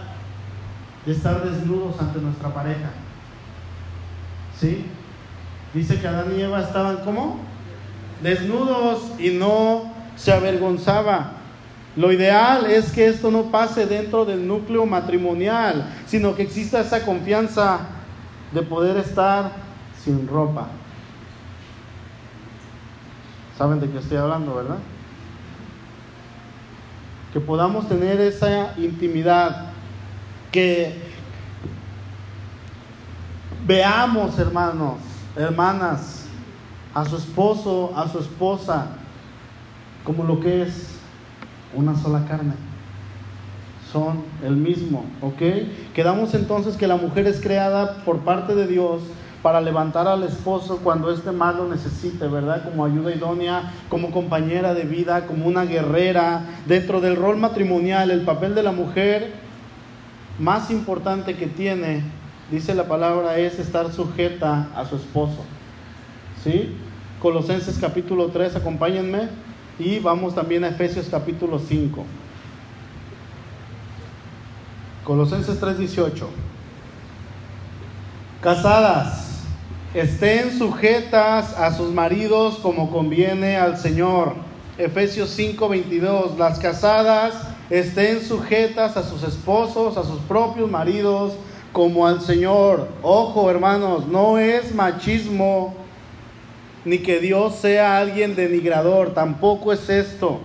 [1.06, 2.90] de estar desnudos ante nuestra pareja.
[4.60, 4.86] ¿Sí?
[5.74, 7.40] Dice que Adán y Eva estaban como
[8.24, 11.34] desnudos y no se avergonzaba.
[11.96, 17.06] Lo ideal es que esto no pase dentro del núcleo matrimonial, sino que exista esa
[17.06, 17.80] confianza
[18.52, 19.52] de poder estar
[20.04, 20.68] sin ropa.
[23.58, 24.78] ¿Saben de qué estoy hablando, verdad?
[27.32, 29.68] Que podamos tener esa intimidad,
[30.52, 31.02] que
[33.66, 34.96] veamos, hermanos,
[35.38, 36.26] hermanas,
[36.94, 38.88] a su esposo, a su esposa,
[40.04, 40.95] como lo que es
[41.76, 42.54] una sola carne.
[43.92, 45.42] Son el mismo, ¿ok?
[45.94, 49.02] Quedamos entonces que la mujer es creada por parte de Dios
[49.46, 52.64] para levantar al esposo cuando éste más lo necesite, ¿verdad?
[52.64, 56.42] Como ayuda idónea, como compañera de vida, como una guerrera.
[56.66, 59.34] Dentro del rol matrimonial, el papel de la mujer
[60.40, 62.02] más importante que tiene,
[62.50, 65.44] dice la palabra, es estar sujeta a su esposo.
[66.44, 66.76] ¿Sí?
[67.22, 69.30] Colosenses capítulo 3, acompáñenme.
[69.78, 72.06] Y vamos también a Efesios capítulo 5.
[75.04, 76.28] Colosenses 3:18.
[78.42, 79.42] Casadas,
[79.94, 84.36] estén sujetas a sus maridos como conviene al Señor.
[84.78, 86.38] Efesios 5:22.
[86.38, 87.34] Las casadas
[87.70, 91.34] estén sujetas a sus esposos, a sus propios maridos,
[91.74, 92.88] como al Señor.
[93.04, 95.85] Ojo, hermanos, no es machismo
[96.86, 100.40] ni que Dios sea alguien denigrador, tampoco es esto.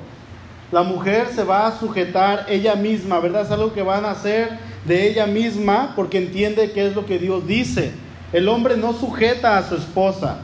[0.73, 3.43] La mujer se va a sujetar ella misma, ¿verdad?
[3.43, 7.19] Es algo que van a hacer de ella misma porque entiende qué es lo que
[7.19, 7.93] Dios dice.
[8.33, 10.39] El hombre no sujeta a su esposa.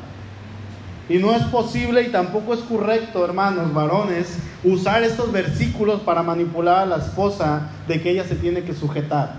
[1.08, 6.78] Y no es posible y tampoco es correcto, hermanos, varones, usar estos versículos para manipular
[6.78, 9.34] a la esposa de que ella se tiene que sujetar.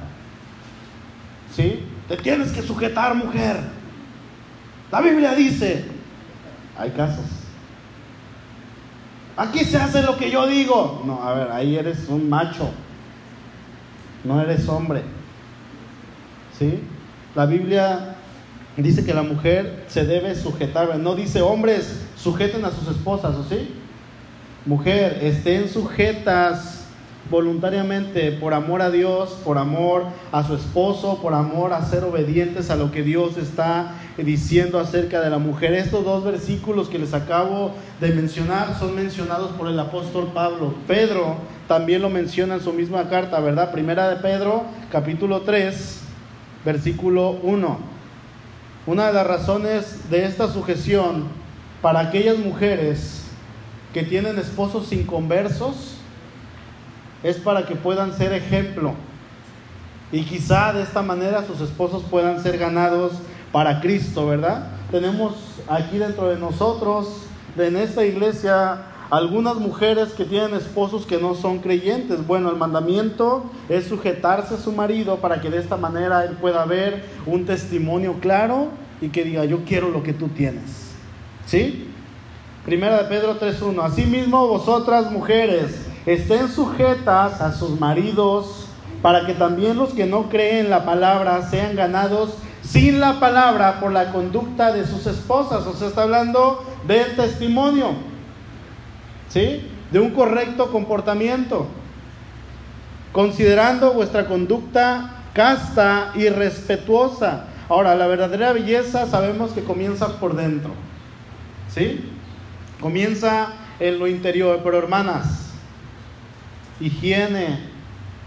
[1.53, 1.83] ¿Sí?
[2.07, 3.57] Te tienes que sujetar, mujer.
[4.89, 5.83] La Biblia dice,
[6.77, 7.25] hay casos.
[9.35, 11.03] Aquí se hace lo que yo digo.
[11.05, 12.71] No, a ver, ahí eres un macho.
[14.23, 15.03] No eres hombre.
[16.57, 16.79] ¿Sí?
[17.35, 18.15] La Biblia
[18.75, 20.97] dice que la mujer se debe sujetar.
[20.97, 23.75] No dice hombres sujeten a sus esposas, ¿o sí?
[24.65, 26.76] Mujer, estén sujetas
[27.29, 32.69] voluntariamente por amor a Dios, por amor a su esposo, por amor a ser obedientes
[32.69, 35.73] a lo que Dios está diciendo acerca de la mujer.
[35.73, 40.73] Estos dos versículos que les acabo de mencionar son mencionados por el apóstol Pablo.
[40.87, 41.35] Pedro
[41.67, 43.71] también lo menciona en su misma carta, ¿verdad?
[43.71, 46.01] Primera de Pedro, capítulo 3,
[46.65, 47.97] versículo 1.
[48.87, 51.25] Una de las razones de esta sujeción
[51.81, 53.23] para aquellas mujeres
[53.93, 55.96] que tienen esposos inconversos
[57.27, 58.93] es para que puedan ser ejemplo.
[60.13, 63.13] Y quizá de esta manera sus esposos puedan ser ganados
[63.51, 64.67] para Cristo, ¿verdad?
[64.91, 65.33] Tenemos
[65.67, 67.23] aquí dentro de nosotros,
[67.57, 72.25] en esta iglesia, algunas mujeres que tienen esposos que no son creyentes.
[72.25, 76.63] Bueno, el mandamiento es sujetarse a su marido para que de esta manera él pueda
[76.63, 78.69] ver un testimonio claro
[79.01, 80.91] y que diga, yo quiero lo que tú tienes.
[81.45, 81.89] ¿Sí?
[82.65, 83.83] Primera de Pedro 3.1.
[83.83, 88.67] Asimismo, vosotras mujeres, estén sujetas a sus maridos,
[89.01, 93.91] para que también los que no creen la palabra sean ganados sin la palabra por
[93.91, 95.67] la conducta de sus esposas.
[95.67, 97.91] O sea, está hablando del testimonio,
[99.29, 99.69] ¿sí?
[99.91, 101.67] De un correcto comportamiento,
[103.11, 107.45] considerando vuestra conducta casta y respetuosa.
[107.69, 110.71] Ahora, la verdadera belleza sabemos que comienza por dentro,
[111.69, 112.09] ¿sí?
[112.81, 115.46] Comienza en lo interior, pero hermanas,
[116.79, 117.59] higiene,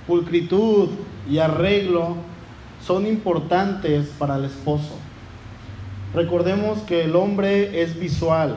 [0.06, 0.88] pulcritud
[1.28, 2.16] y arreglo
[2.84, 4.96] son importantes para el esposo.
[6.14, 8.56] Recordemos que el hombre es visual,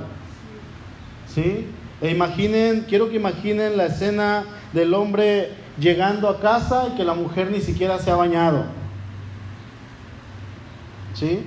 [1.27, 1.67] ¿Sí?
[2.01, 7.13] E imaginen, quiero que imaginen la escena del hombre llegando a casa y que la
[7.13, 8.65] mujer ni siquiera se ha bañado.
[11.13, 11.45] ¿Sí?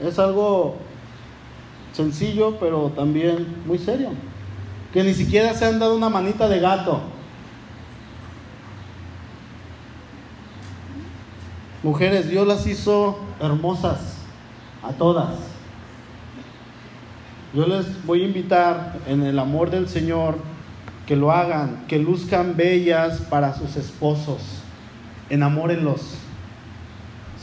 [0.00, 0.76] Es algo
[1.92, 4.10] sencillo, pero también muy serio.
[4.92, 7.00] Que ni siquiera se han dado una manita de gato.
[11.82, 14.18] Mujeres, Dios las hizo hermosas
[14.82, 15.30] a todas.
[17.54, 20.36] Yo les voy a invitar en el amor del Señor
[21.06, 24.62] que lo hagan, que luzcan bellas para sus esposos.
[25.28, 26.14] Enamórenlos.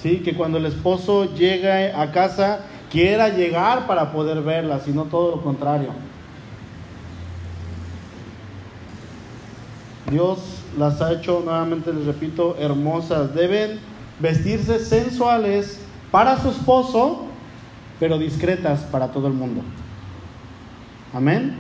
[0.02, 0.18] ¿Sí?
[0.18, 5.42] Que cuando el esposo llegue a casa quiera llegar para poder verla, sino todo lo
[5.42, 5.90] contrario.
[10.10, 10.40] Dios
[10.78, 13.34] las ha hecho, nuevamente les repito, hermosas.
[13.34, 13.80] Deben
[14.20, 15.80] vestirse sensuales
[16.12, 17.26] para su esposo,
[18.00, 19.62] pero discretas para todo el mundo.
[21.14, 21.58] Amén.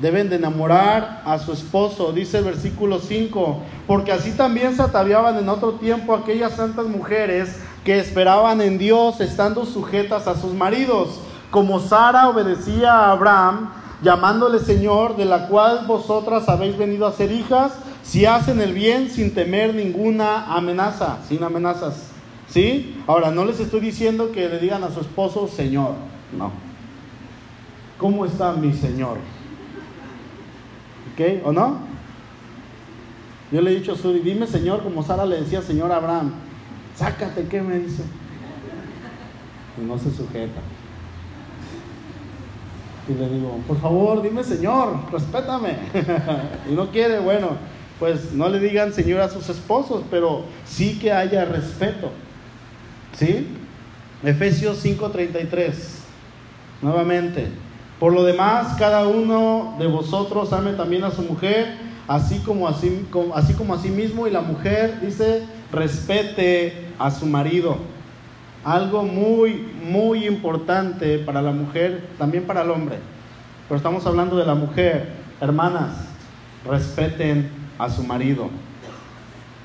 [0.00, 5.36] Deben de enamorar a su esposo, dice el versículo 5, porque así también se ataviaban
[5.36, 11.20] en otro tiempo aquellas santas mujeres que esperaban en Dios estando sujetas a sus maridos,
[11.50, 13.70] como Sara obedecía a Abraham,
[14.02, 19.10] llamándole Señor, de la cual vosotras habéis venido a ser hijas, si hacen el bien
[19.10, 22.10] sin temer ninguna amenaza, sin amenazas.
[22.48, 23.02] ¿Sí?
[23.06, 25.94] Ahora, no les estoy diciendo que le digan a su esposo Señor,
[26.36, 26.50] no.
[27.98, 29.18] ¿Cómo está mi Señor?
[31.12, 31.44] ¿Ok?
[31.44, 31.78] ¿O no?
[33.52, 36.32] Yo le he dicho a Suri, dime Señor, como Sara le decía Señor Abraham,
[36.96, 38.02] sácate, ¿qué me dice?
[39.80, 40.60] Y no se sujeta.
[43.08, 45.76] Y le digo, por favor, dime Señor, respétame.
[46.70, 47.48] y no quiere, bueno,
[47.98, 52.10] pues no le digan Señor a sus esposos, pero sí que haya respeto.
[53.16, 53.48] ¿Sí?
[54.22, 55.72] Efesios 5:33.
[56.82, 57.48] Nuevamente.
[57.98, 61.74] Por lo demás, cada uno de vosotros ame también a su mujer,
[62.06, 65.42] así como así, así como a sí mismo, y la mujer dice,
[65.72, 67.78] respete a su marido.
[68.68, 72.96] Algo muy, muy importante para la mujer, también para el hombre.
[73.66, 75.08] Pero estamos hablando de la mujer.
[75.40, 75.92] Hermanas,
[76.66, 78.50] respeten a su marido.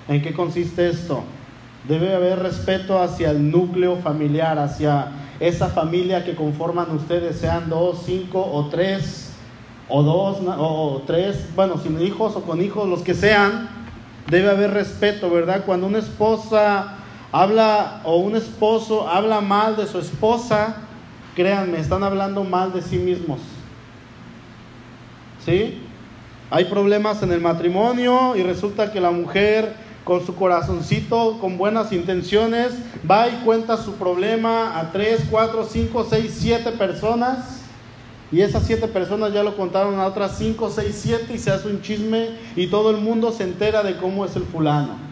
[0.08, 1.22] ¿En qué consiste esto?
[1.86, 5.08] Debe haber respeto hacia el núcleo familiar, hacia
[5.42, 9.34] esa familia que conforman ustedes, sean dos, cinco o tres,
[9.90, 13.68] o dos, o tres, bueno, sin hijos o con hijos, los que sean,
[14.30, 15.66] debe haber respeto, ¿verdad?
[15.66, 17.00] Cuando una esposa
[17.34, 20.78] habla o un esposo habla mal de su esposa,
[21.36, 23.40] créanme, están hablando mal de sí mismos.
[25.44, 25.82] ¿Sí?
[26.52, 31.92] Hay problemas en el matrimonio y resulta que la mujer con su corazoncito, con buenas
[31.92, 32.74] intenciones,
[33.10, 37.62] va y cuenta su problema a tres, cuatro, cinco, seis, siete personas.
[38.32, 41.68] Y esas siete personas ya lo contaron a otras cinco, seis, siete y se hace
[41.68, 45.03] un chisme y todo el mundo se entera de cómo es el fulano.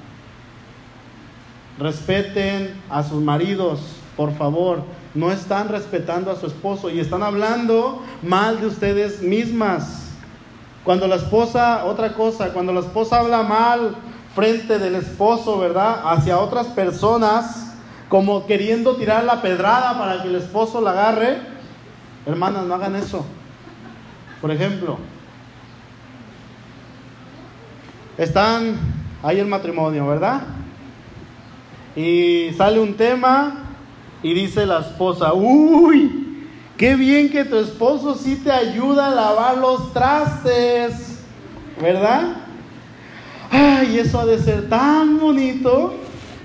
[1.79, 3.79] Respeten a sus maridos,
[4.15, 4.83] por favor.
[5.13, 10.11] No están respetando a su esposo y están hablando mal de ustedes mismas.
[10.83, 13.95] Cuando la esposa, otra cosa, cuando la esposa habla mal
[14.33, 16.01] frente del esposo, ¿verdad?
[16.05, 17.73] Hacia otras personas,
[18.09, 21.37] como queriendo tirar la pedrada para que el esposo la agarre.
[22.25, 23.25] Hermanas, no hagan eso.
[24.39, 24.97] Por ejemplo,
[28.17, 28.77] están
[29.23, 30.41] ahí el matrimonio, ¿verdad?
[31.95, 33.65] Y sale un tema
[34.23, 36.45] y dice la esposa, uy,
[36.77, 41.19] qué bien que tu esposo sí te ayuda a lavar los trastes,
[41.81, 42.41] ¿verdad?
[43.51, 45.93] ay, eso ha de ser tan bonito,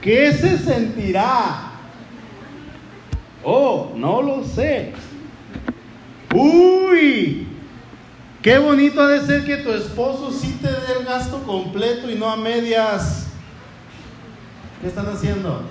[0.03, 1.71] ¿qué se sentirá?
[3.45, 4.93] Oh, no lo sé.
[6.35, 7.47] Uy,
[8.43, 12.17] qué bonito ha de ser que tu esposo sí te dé el gasto completo y
[12.17, 13.29] no a medias.
[14.81, 15.63] ¿Qué están haciendo?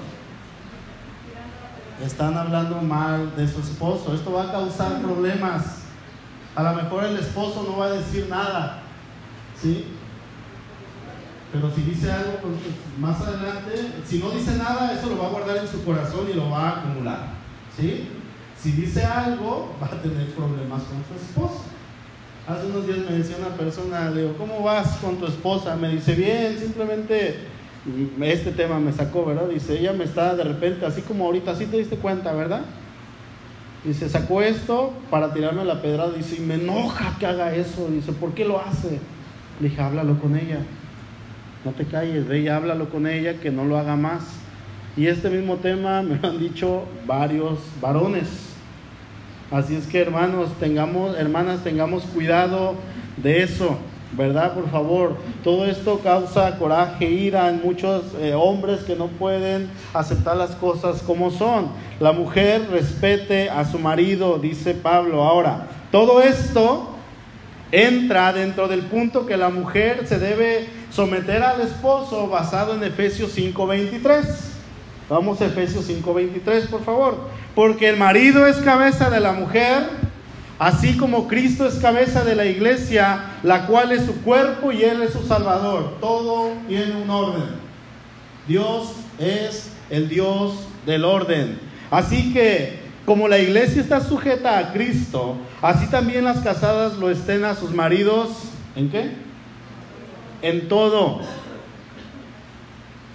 [2.04, 4.14] Están hablando mal de su esposo.
[4.14, 5.84] Esto va a causar problemas.
[6.56, 8.82] A lo mejor el esposo no va a decir nada.
[9.62, 9.86] ¿Sí?
[11.54, 12.40] Pero si dice algo
[13.00, 16.34] más adelante, si no dice nada, eso lo va a guardar en su corazón y
[16.34, 17.28] lo va a acumular.
[17.78, 18.10] ¿Sí?
[18.60, 21.64] Si dice algo, va a tener problemas con su esposa.
[22.48, 25.76] Hace unos días me decía una persona, le digo, ¿cómo vas con tu esposa?
[25.76, 27.55] Me dice, bien, simplemente
[28.22, 29.48] este tema me sacó, ¿verdad?
[29.48, 32.62] Dice, ella me está de repente, así como ahorita, así te diste cuenta, ¿verdad?
[33.84, 36.12] Dice, sacó esto para tirarme la pedrada.
[36.12, 37.88] Dice, y me enoja que haga eso.
[37.90, 39.00] Dice, ¿por qué lo hace?
[39.60, 40.60] Le dije, háblalo con ella
[41.66, 44.24] no te calles, ve y háblalo con ella, que no lo haga más.
[44.96, 48.54] Y este mismo tema me lo han dicho varios varones.
[49.52, 52.76] Así es que hermanos, tengamos, hermanas, tengamos cuidado
[53.18, 53.80] de eso.
[54.14, 54.54] ¿Verdad?
[54.54, 60.38] Por favor, todo esto causa coraje, ira en muchos eh, hombres que no pueden aceptar
[60.38, 61.70] las cosas como son.
[62.00, 65.24] La mujer respete a su marido, dice Pablo.
[65.24, 66.90] Ahora, todo esto
[67.72, 73.32] entra dentro del punto que la mujer se debe someter al esposo basado en Efesios
[73.36, 74.54] 5:23.
[75.10, 77.18] Vamos a Efesios 5:23, por favor.
[77.54, 80.05] Porque el marido es cabeza de la mujer
[80.58, 85.02] Así como Cristo es cabeza de la iglesia, la cual es su cuerpo y Él
[85.02, 85.98] es su Salvador.
[86.00, 87.66] Todo tiene un orden.
[88.48, 91.60] Dios es el Dios del orden.
[91.92, 97.44] Así que como la iglesia está sujeta a Cristo, así también las casadas lo estén
[97.44, 98.30] a sus maridos.
[98.76, 99.12] ¿En qué?
[100.42, 101.20] En todo.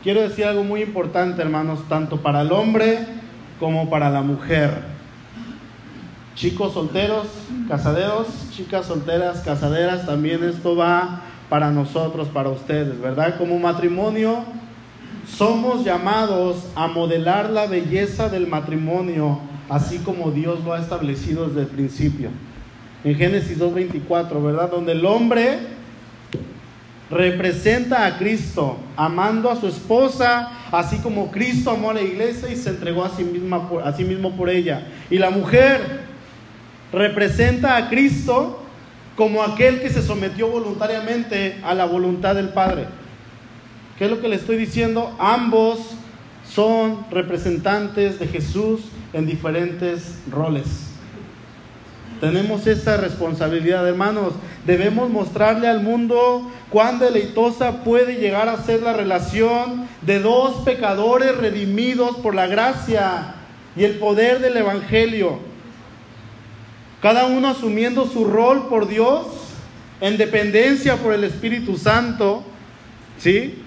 [0.02, 3.06] Quiero decir algo muy importante, hermanos, tanto para el hombre
[3.58, 4.89] como para la mujer.
[6.40, 7.26] Chicos solteros,
[7.68, 11.20] casaderos, chicas solteras, casaderas, también esto va
[11.50, 13.36] para nosotros, para ustedes, ¿verdad?
[13.36, 14.44] Como matrimonio,
[15.28, 19.38] somos llamados a modelar la belleza del matrimonio,
[19.68, 22.30] así como Dios lo ha establecido desde el principio.
[23.04, 24.70] En Génesis 2.24, ¿verdad?
[24.70, 25.58] Donde el hombre
[27.10, 32.56] representa a Cristo, amando a su esposa, así como Cristo amó a la iglesia y
[32.56, 34.86] se entregó a sí, misma, a sí mismo por ella.
[35.10, 35.99] Y la mujer
[36.92, 38.62] representa a Cristo
[39.16, 42.86] como aquel que se sometió voluntariamente a la voluntad del Padre.
[43.98, 45.14] ¿Qué es lo que le estoy diciendo?
[45.18, 45.78] Ambos
[46.48, 48.80] son representantes de Jesús
[49.12, 50.86] en diferentes roles.
[52.20, 54.34] Tenemos esa responsabilidad, hermanos.
[54.66, 61.36] Debemos mostrarle al mundo cuán deleitosa puede llegar a ser la relación de dos pecadores
[61.36, 63.34] redimidos por la gracia
[63.76, 65.49] y el poder del Evangelio
[67.00, 69.26] cada uno asumiendo su rol por Dios,
[70.00, 72.42] en dependencia por el Espíritu Santo,
[73.18, 73.62] ¿sí?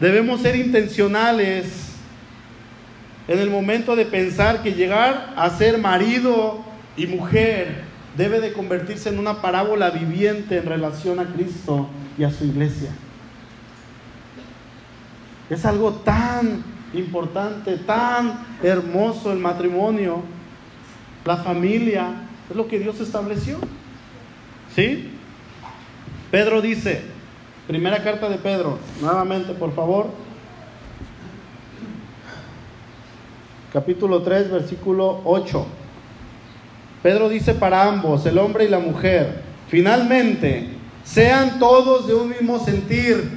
[0.00, 1.92] Debemos ser intencionales
[3.28, 6.64] en el momento de pensar que llegar a ser marido
[6.96, 7.84] y mujer
[8.16, 11.88] debe de convertirse en una parábola viviente en relación a Cristo
[12.18, 12.90] y a su iglesia.
[15.48, 16.64] Es algo tan
[16.94, 20.22] importante, tan hermoso el matrimonio,
[21.24, 23.58] la familia, es lo que Dios estableció.
[24.74, 25.10] ¿Sí?
[26.30, 27.02] Pedro dice,
[27.66, 30.06] primera carta de Pedro, nuevamente por favor,
[33.72, 35.66] capítulo 3, versículo 8.
[37.02, 40.68] Pedro dice para ambos, el hombre y la mujer, finalmente,
[41.04, 43.30] sean todos de un mismo sentir,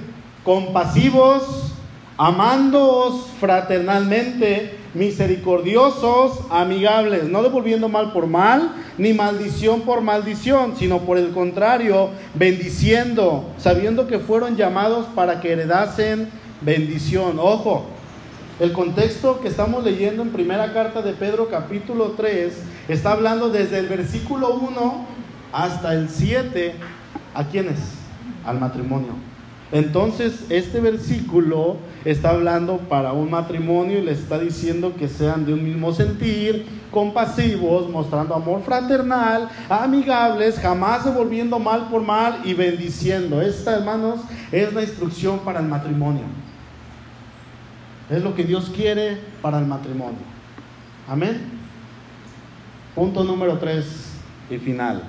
[0.43, 1.73] compasivos,
[2.17, 11.17] amándoos fraternalmente, misericordiosos, amigables, no devolviendo mal por mal, ni maldición por maldición, sino por
[11.17, 16.29] el contrario, bendiciendo, sabiendo que fueron llamados para que heredasen
[16.61, 17.37] bendición.
[17.39, 17.85] Ojo,
[18.59, 22.53] el contexto que estamos leyendo en primera carta de Pedro capítulo 3
[22.87, 25.05] está hablando desde el versículo 1
[25.51, 26.73] hasta el 7.
[27.33, 27.79] ¿A quiénes?
[28.45, 29.11] Al matrimonio.
[29.73, 35.53] Entonces, este versículo está hablando para un matrimonio y le está diciendo que sean de
[35.53, 43.41] un mismo sentir, compasivos, mostrando amor fraternal, amigables, jamás devolviendo mal por mal y bendiciendo.
[43.41, 46.23] Esta, hermanos, es la instrucción para el matrimonio.
[48.09, 50.19] Es lo que Dios quiere para el matrimonio.
[51.09, 51.41] Amén.
[52.93, 54.11] Punto número tres
[54.49, 55.03] y final.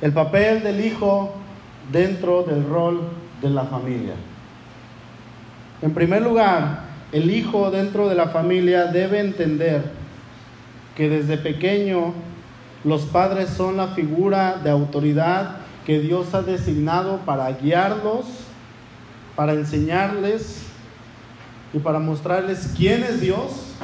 [0.00, 1.41] El papel del hijo
[1.90, 3.00] dentro del rol
[3.40, 4.14] de la familia.
[5.80, 9.82] En primer lugar, el hijo dentro de la familia debe entender
[10.96, 12.14] que desde pequeño
[12.84, 18.26] los padres son la figura de autoridad que Dios ha designado para guiarlos,
[19.34, 20.62] para enseñarles
[21.72, 23.74] y para mostrarles quién es Dios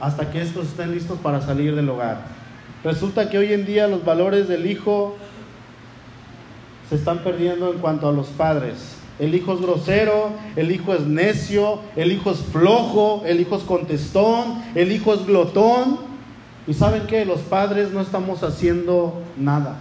[0.00, 2.22] hasta que estos estén listos para salir del hogar.
[2.82, 5.16] Resulta que hoy en día los valores del hijo
[6.90, 8.96] se están perdiendo en cuanto a los padres.
[9.20, 13.62] El hijo es grosero, el hijo es necio, el hijo es flojo, el hijo es
[13.62, 15.98] contestón, el hijo es glotón.
[16.66, 19.76] Y saben que los padres no estamos haciendo nada.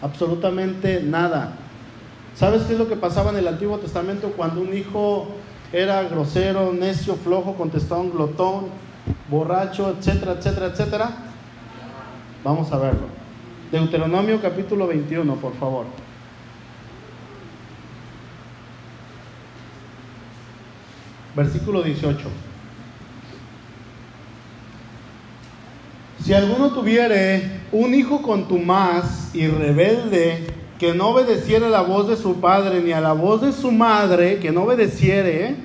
[0.00, 1.52] Absolutamente nada.
[2.34, 5.26] ¿Sabes qué es lo que pasaba en el Antiguo Testamento cuando un hijo
[5.72, 8.66] era grosero, necio, flojo, contestón, glotón,
[9.28, 11.10] borracho, etcétera, etcétera, etcétera?
[12.42, 13.17] Vamos a verlo.
[13.70, 15.86] Deuteronomio capítulo 21, por favor.
[21.36, 22.18] Versículo 18.
[26.24, 30.46] Si alguno tuviere un hijo contumaz y rebelde,
[30.78, 33.70] que no obedeciere a la voz de su padre ni a la voz de su
[33.72, 35.56] madre, que no obedeciere ¿eh?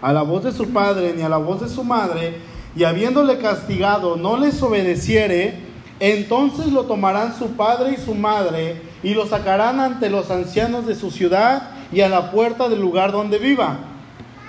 [0.00, 2.38] a la voz de su padre ni a la voz de su madre,
[2.74, 5.63] y habiéndole castigado no les obedeciere,
[6.00, 10.94] entonces lo tomarán su padre y su madre y lo sacarán ante los ancianos de
[10.94, 13.78] su ciudad y a la puerta del lugar donde viva.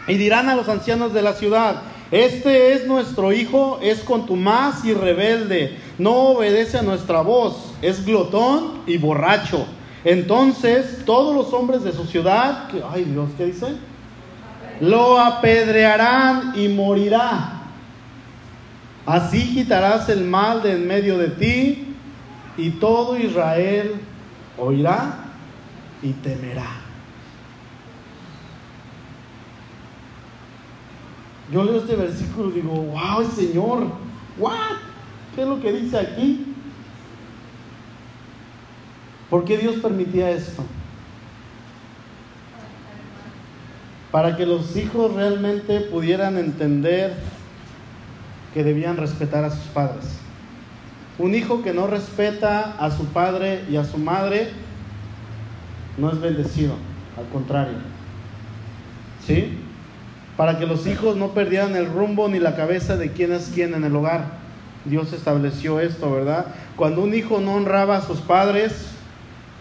[0.07, 1.81] Y dirán a los ancianos de la ciudad,
[2.11, 8.81] este es nuestro hijo, es contumaz y rebelde, no obedece a nuestra voz, es glotón
[8.85, 9.65] y borracho.
[10.03, 13.67] Entonces todos los hombres de su ciudad, ay Dios, ¿qué dice?
[14.79, 17.54] Lo apedrearán y morirá.
[19.05, 21.95] Así quitarás el mal de en medio de ti
[22.57, 23.95] y todo Israel
[24.57, 25.25] oirá
[26.01, 26.85] y temerá.
[31.51, 33.87] Yo leo este versículo y digo, wow, Señor,
[34.39, 34.77] what?
[35.35, 36.55] ¿Qué es lo que dice aquí?
[39.29, 40.63] ¿Por qué Dios permitía esto?
[44.11, 47.13] Para que los hijos realmente pudieran entender
[48.55, 50.05] que debían respetar a sus padres.
[51.19, 54.49] Un hijo que no respeta a su padre y a su madre
[55.99, 56.73] no es bendecido,
[57.17, 57.77] al contrario.
[59.27, 59.59] ¿Sí?
[60.37, 63.73] para que los hijos no perdieran el rumbo ni la cabeza de quién es quién
[63.73, 64.45] en el hogar.
[64.83, 66.47] Dios estableció esto, ¿verdad?
[66.75, 68.89] Cuando un hijo no honraba a sus padres,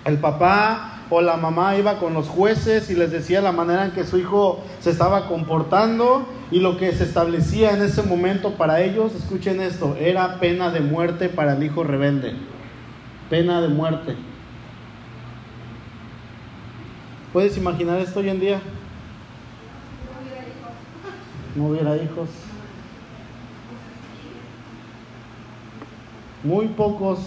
[0.05, 3.91] el papá o la mamá iba con los jueces y les decía la manera en
[3.93, 8.81] que su hijo se estaba comportando y lo que se establecía en ese momento para
[8.81, 12.35] ellos, escuchen esto, era pena de muerte para el hijo rebelde.
[13.31, 14.17] Pena de muerte.
[17.33, 18.61] ¿Puedes imaginar esto hoy en día?
[21.55, 22.29] no hubiera hijos.
[26.43, 27.21] Muy pocos,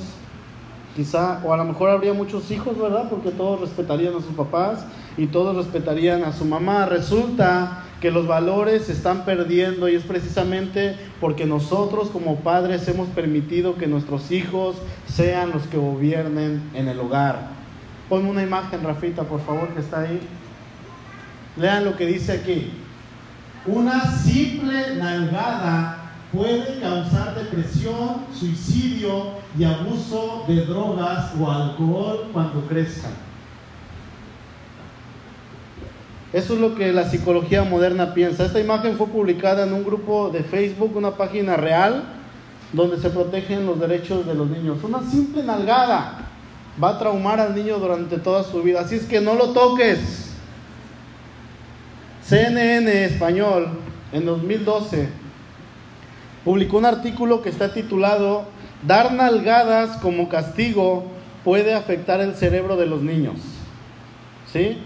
[0.98, 3.08] quizá, o a lo mejor habría muchos hijos, ¿verdad?
[3.08, 4.84] Porque todos respetarían a sus papás
[5.16, 6.88] y todos respetarían a su mamá.
[6.88, 13.08] Resulta que los valores se están perdiendo y es precisamente porque nosotros como padres hemos
[13.10, 14.78] permitido que nuestros hijos
[15.08, 17.52] sean los que gobiernen en el hogar.
[18.10, 20.20] Ponme una imagen, Rafita, por favor, que está ahí.
[21.58, 22.72] Lean lo que dice aquí.
[23.68, 33.12] Una simple nalgada puede causar depresión, suicidio y abuso de drogas o alcohol cuando crezcan.
[36.34, 38.46] Eso es lo que la psicología moderna piensa.
[38.46, 42.04] Esta imagen fue publicada en un grupo de Facebook, una página real,
[42.74, 44.84] donde se protegen los derechos de los niños.
[44.84, 46.28] Una simple nalgada
[46.84, 48.82] va a traumar al niño durante toda su vida.
[48.82, 50.26] Así es que no lo toques.
[52.24, 53.70] CNN Español
[54.12, 55.27] en 2012
[56.48, 58.46] publicó un artículo que está titulado
[58.88, 61.04] Dar nalgadas como castigo
[61.44, 63.36] puede afectar el cerebro de los niños.
[64.54, 64.78] ¿Sí?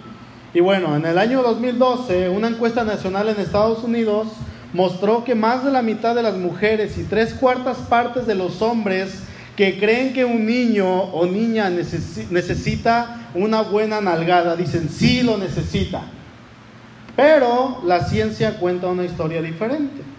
[0.56, 4.30] Y bueno, en el año 2012, una encuesta nacional en Estados Unidos
[4.74, 8.64] mostró que más de la mitad de las mujeres y tres cuartas partes de los
[8.64, 9.22] hombres
[9.56, 16.02] que creen que un niño o niña necesita una buena nalgada, dicen sí lo necesita.
[17.16, 20.11] Pero la ciencia cuenta una historia diferente.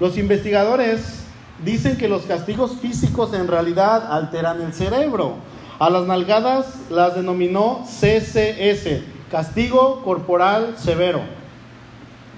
[0.00, 1.24] Los investigadores
[1.64, 5.36] dicen que los castigos físicos en realidad alteran el cerebro.
[5.78, 11.20] A las nalgadas las denominó CCS, castigo corporal severo.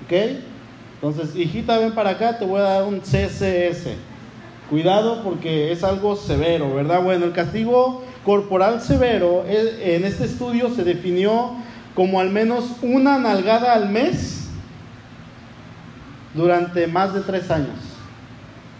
[0.05, 0.13] ¿Ok?
[0.95, 3.89] Entonces, hijita, ven para acá, te voy a dar un CCS.
[4.69, 7.03] Cuidado porque es algo severo, ¿verdad?
[7.03, 11.53] Bueno, el castigo corporal severo en este estudio se definió
[11.95, 14.40] como al menos una nalgada al mes
[16.35, 17.77] durante más de tres años.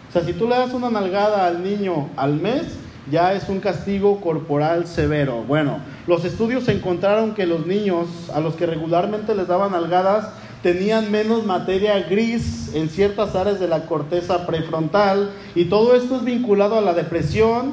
[0.09, 2.77] O sea, si tú le das una nalgada al niño al mes,
[3.11, 5.45] ya es un castigo corporal severo.
[5.45, 10.31] Bueno, los estudios encontraron que los niños a los que regularmente les daban nalgadas
[10.63, 16.25] tenían menos materia gris en ciertas áreas de la corteza prefrontal y todo esto es
[16.25, 17.73] vinculado a la depresión,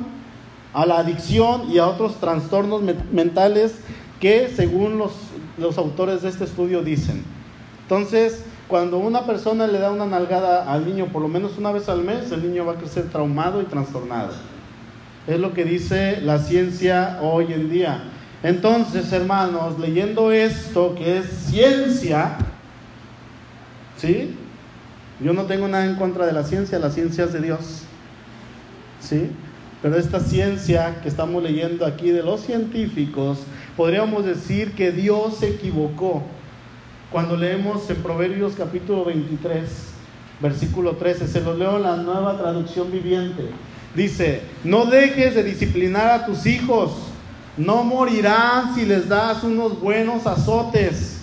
[0.74, 3.76] a la adicción y a otros trastornos mentales
[4.20, 5.12] que según los,
[5.58, 7.24] los autores de este estudio dicen.
[7.84, 11.88] Entonces, cuando una persona le da una nalgada al niño por lo menos una vez
[11.88, 14.34] al mes, el niño va a crecer traumado y trastornado.
[15.26, 18.04] Es lo que dice la ciencia hoy en día.
[18.44, 22.38] Entonces, hermanos, leyendo esto que es ciencia,
[23.98, 24.36] ¿sí?
[25.20, 27.84] Yo no tengo nada en contra de la ciencia, la ciencia es de Dios.
[29.00, 29.32] ¿Sí?
[29.82, 33.40] Pero esta ciencia que estamos leyendo aquí de los científicos,
[33.76, 36.24] podríamos decir que Dios se equivocó.
[37.12, 39.64] Cuando leemos en Proverbios capítulo 23,
[40.42, 43.50] versículo 13, se lo leo en la nueva traducción viviente.
[43.96, 46.92] Dice, no dejes de disciplinar a tus hijos,
[47.56, 51.22] no morirán si les das unos buenos azotes.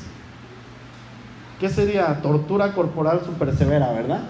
[1.60, 2.18] ¿Qué sería?
[2.22, 4.22] Tortura corporal super severa, ¿verdad?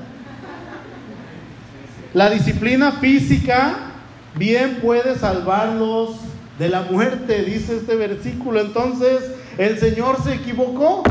[2.15, 3.77] La disciplina física
[4.35, 6.17] bien puede salvarlos
[6.59, 8.61] de la muerte, dice este versículo.
[8.61, 11.05] Entonces, ¿el Señor se equivocó?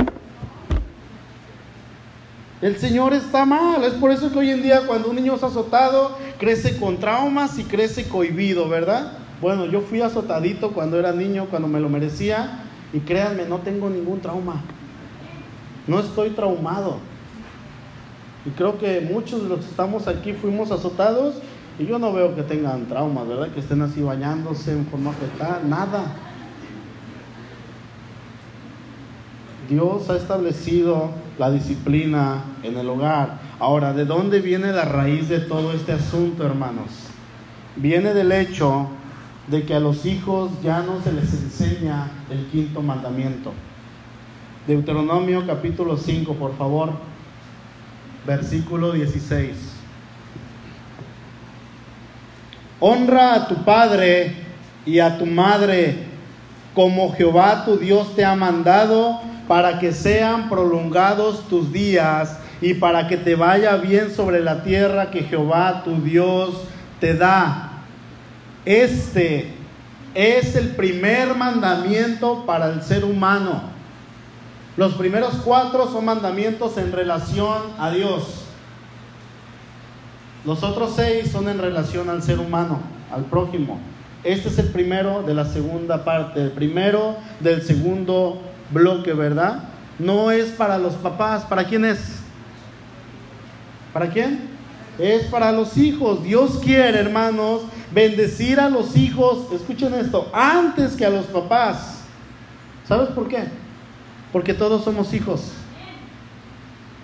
[2.64, 3.84] El Señor está mal.
[3.84, 7.60] Es por eso que hoy en día cuando un niño es azotado, crece con traumas
[7.60, 9.18] y crece cohibido, ¿verdad?
[9.42, 12.64] Bueno, yo fui azotadito cuando era niño, cuando me lo merecía.
[12.94, 14.62] Y créanme, no tengo ningún trauma.
[15.88, 17.00] No estoy traumado.
[18.46, 21.36] Y creo que muchos de los que estamos aquí fuimos azotados
[21.78, 23.50] y yo no veo que tengan traumas, ¿verdad?
[23.50, 26.16] Que estén así bañándose en forma fetal, nada.
[29.68, 33.40] Dios ha establecido la disciplina en el hogar.
[33.60, 37.08] Ahora, ¿de dónde viene la raíz de todo este asunto, hermanos?
[37.76, 38.88] Viene del hecho
[39.48, 43.52] de que a los hijos ya no se les enseña el quinto mandamiento.
[44.68, 46.92] Deuteronomio capítulo 5, por favor,
[48.26, 49.74] versículo 16.
[52.80, 54.36] Honra a tu padre
[54.86, 56.14] y a tu madre
[56.74, 63.08] como Jehová tu Dios te ha mandado para que sean prolongados tus días y para
[63.08, 66.64] que te vaya bien sobre la tierra que Jehová tu Dios
[67.00, 67.84] te da.
[68.66, 69.54] Este
[70.14, 73.74] es el primer mandamiento para el ser humano.
[74.78, 78.46] Los primeros cuatro son mandamientos en relación a Dios.
[80.46, 82.80] Los otros seis son en relación al ser humano,
[83.12, 83.80] al prójimo.
[84.24, 88.42] Este es el primero de la segunda parte, el primero del segundo
[88.74, 89.64] bloque, ¿verdad?
[90.00, 92.20] No es para los papás, ¿para quién es?
[93.94, 94.50] ¿Para quién?
[94.98, 96.24] Es para los hijos.
[96.24, 97.62] Dios quiere, hermanos,
[97.92, 102.02] bendecir a los hijos, escuchen esto, antes que a los papás.
[102.88, 103.46] ¿Sabes por qué?
[104.32, 105.52] Porque todos somos hijos.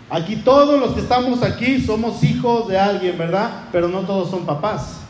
[0.10, 3.66] Aquí todos los que estamos aquí somos hijos de alguien, ¿verdad?
[3.72, 5.02] Pero no todos son papás.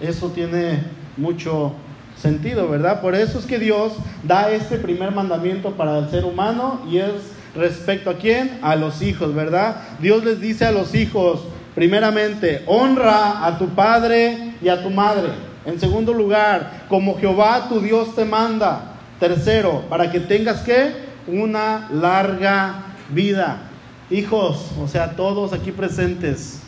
[0.00, 0.84] Eso tiene
[1.16, 1.72] mucho
[2.16, 3.00] sentido, ¿verdad?
[3.00, 3.92] Por eso es que Dios
[4.22, 7.12] da este primer mandamiento para el ser humano y es
[7.54, 8.58] respecto a quién?
[8.62, 9.76] A los hijos, ¿verdad?
[10.00, 11.40] Dios les dice a los hijos,
[11.74, 15.30] primeramente, honra a tu padre y a tu madre.
[15.64, 18.92] En segundo lugar, como Jehová tu Dios te manda.
[19.18, 20.92] Tercero, para que tengas que
[21.26, 23.62] una larga vida.
[24.10, 26.60] Hijos, o sea, todos aquí presentes,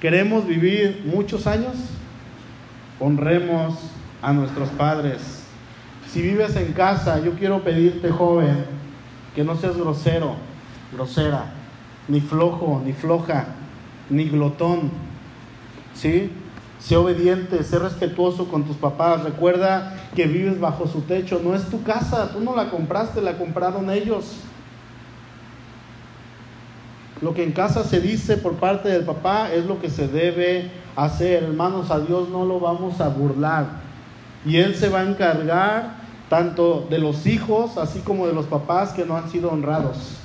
[0.00, 1.74] ¿queremos vivir muchos años?
[2.98, 3.74] Honremos
[4.26, 5.44] a nuestros padres.
[6.08, 8.64] Si vives en casa, yo quiero pedirte, joven,
[9.36, 10.34] que no seas grosero,
[10.92, 11.52] grosera,
[12.08, 13.46] ni flojo, ni floja,
[14.10, 14.90] ni glotón.
[15.94, 16.32] ¿Sí?
[16.80, 19.22] Sé obediente, sé respetuoso con tus papás.
[19.22, 21.40] Recuerda que vives bajo su techo.
[21.42, 24.38] No es tu casa, tú no la compraste, la compraron ellos.
[27.22, 30.72] Lo que en casa se dice por parte del papá es lo que se debe
[30.96, 31.44] hacer.
[31.44, 33.85] Hermanos, a Dios no lo vamos a burlar.
[34.46, 35.96] Y Él se va a encargar
[36.30, 40.18] tanto de los hijos, así como de los papás que no han sido honrados.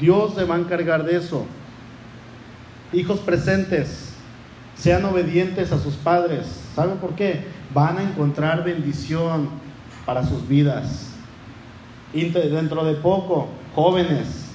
[0.00, 1.44] Dios se va a encargar de eso.
[2.92, 4.12] Hijos presentes,
[4.76, 6.46] sean obedientes a sus padres.
[6.76, 7.44] ¿Saben por qué?
[7.74, 9.48] Van a encontrar bendición
[10.06, 11.10] para sus vidas.
[12.14, 14.46] Y dentro de poco, jóvenes,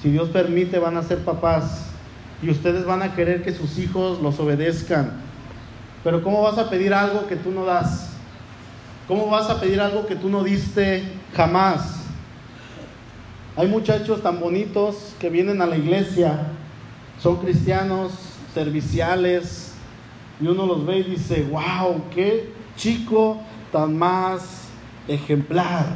[0.00, 1.86] si Dios permite, van a ser papás.
[2.40, 5.31] Y ustedes van a querer que sus hijos los obedezcan
[6.04, 8.10] pero ¿cómo vas a pedir algo que tú no das?
[9.08, 12.04] ¿Cómo vas a pedir algo que tú no diste jamás?
[13.56, 16.46] Hay muchachos tan bonitos que vienen a la iglesia,
[17.20, 18.12] son cristianos,
[18.54, 19.74] serviciales,
[20.40, 23.38] y uno los ve y dice, wow, qué chico
[23.70, 24.68] tan más
[25.06, 25.86] ejemplar.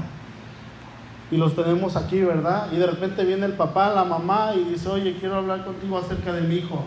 [1.30, 2.68] Y los tenemos aquí, ¿verdad?
[2.72, 6.32] Y de repente viene el papá, la mamá y dice, oye, quiero hablar contigo acerca
[6.32, 6.84] de mi hijo.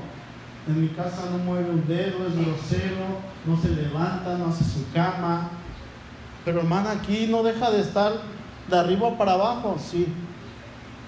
[0.69, 3.07] En mi casa no mueve un dedo, es grosero,
[3.43, 5.49] no se levanta, no hace su cama.
[6.45, 8.13] Pero hermana, aquí no deja de estar
[8.69, 10.05] de arriba para abajo, sí.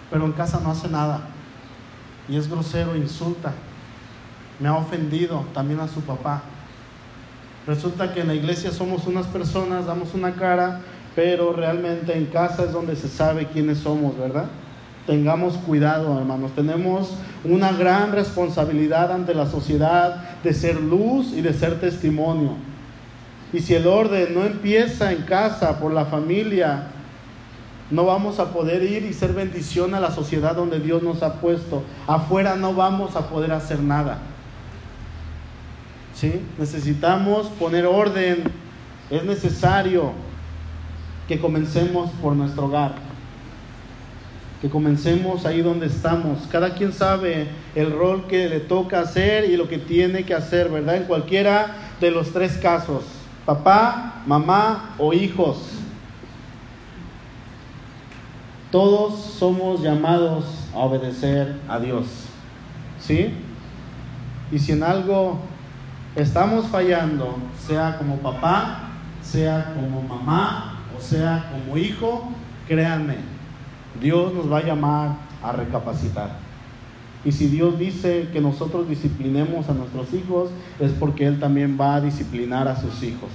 [0.10, 1.22] Pero en casa no hace nada.
[2.28, 3.54] Y es grosero, insulta.
[4.60, 6.42] Me ha ofendido también a su papá.
[7.68, 10.82] Resulta que en la iglesia somos unas personas, damos una cara,
[11.16, 14.48] pero realmente en casa es donde se sabe quiénes somos, ¿verdad?
[15.08, 16.52] Tengamos cuidado, hermanos.
[16.56, 22.52] Tenemos una gran responsabilidad ante la sociedad de ser luz y de ser testimonio.
[23.52, 26.88] Y si el orden no empieza en casa, por la familia,
[27.90, 31.42] no vamos a poder ir y ser bendición a la sociedad donde Dios nos ha
[31.42, 31.84] puesto.
[32.08, 34.20] Afuera no vamos a poder hacer nada.
[36.14, 36.42] ¿Sí?
[36.58, 38.44] Necesitamos poner orden.
[39.10, 40.14] Es necesario
[41.28, 43.11] que comencemos por nuestro hogar.
[44.62, 46.48] Que comencemos ahí donde estamos.
[46.52, 50.70] Cada quien sabe el rol que le toca hacer y lo que tiene que hacer,
[50.70, 50.98] ¿verdad?
[50.98, 53.04] En cualquiera de los tres casos.
[53.46, 55.58] Papá, mamá o hijos.
[58.72, 62.06] Todos somos llamados a obedecer a Dios.
[63.00, 63.34] ¿Sí?
[64.52, 65.40] Y si en algo
[66.16, 67.36] estamos fallando,
[67.68, 68.90] sea como papá,
[69.24, 72.30] sea como mamá o sea como hijo,
[72.68, 73.16] créanme,
[74.00, 76.38] Dios nos va a llamar a recapacitar.
[77.24, 81.96] Y si Dios dice que nosotros disciplinemos a nuestros hijos, es porque Él también va
[81.96, 83.30] a disciplinar a sus hijos.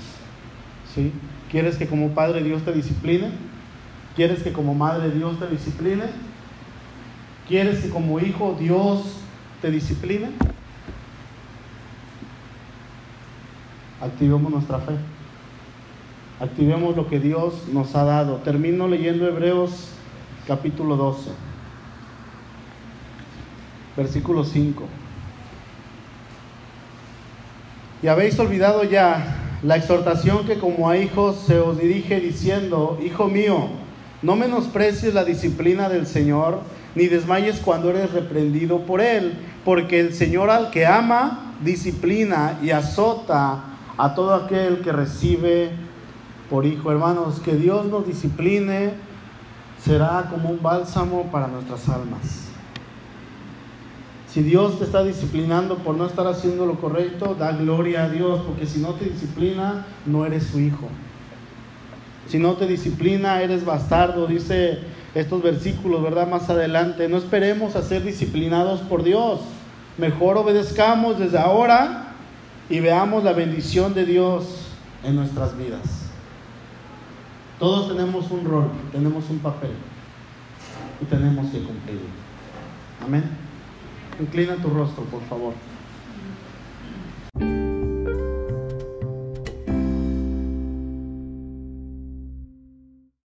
[0.95, 1.13] ¿Sí?
[1.51, 3.31] ¿Quieres que como padre Dios te discipline?
[4.17, 6.03] ¿Quieres que como madre Dios te discipline?
[7.47, 9.19] ¿Quieres que como hijo Dios
[9.63, 10.33] te discipline?
[14.01, 14.95] Activemos nuestra fe.
[16.41, 18.37] Activemos lo que Dios nos ha dado.
[18.37, 19.91] Termino leyendo Hebreos
[20.47, 21.31] capítulo 12,
[23.97, 24.85] versículo 5.
[28.03, 33.27] Y habéis olvidado ya la exhortación que como a hijos se os dirige diciendo, Hijo
[33.27, 33.69] mío,
[34.23, 36.61] no menosprecies la disciplina del Señor,
[36.95, 39.35] ni desmayes cuando eres reprendido por Él,
[39.65, 43.65] porque el Señor al que ama, disciplina y azota
[43.99, 45.71] a todo aquel que recibe
[46.49, 46.93] por hijo.
[46.93, 48.93] Hermanos, que Dios nos discipline
[49.83, 52.47] será como un bálsamo para nuestras almas.
[54.29, 58.43] Si Dios te está disciplinando por no estar haciendo lo correcto, da gloria a Dios,
[58.47, 60.89] porque si no te disciplina, no eres su hijo.
[62.29, 64.81] Si no te disciplina, eres bastardo, dice
[65.15, 66.29] estos versículos, ¿verdad?
[66.29, 67.09] Más adelante.
[67.09, 69.41] No esperemos a ser disciplinados por Dios.
[69.97, 72.09] Mejor obedezcamos desde ahora
[72.69, 74.67] y veamos la bendición de Dios
[75.03, 75.96] en nuestras vidas.
[77.59, 79.73] Todos tenemos un rol, tenemos un papel
[81.01, 82.09] y tenemos que cumplirlo.
[83.05, 83.25] Amén.
[84.21, 85.55] Inclina tu rostro, por favor.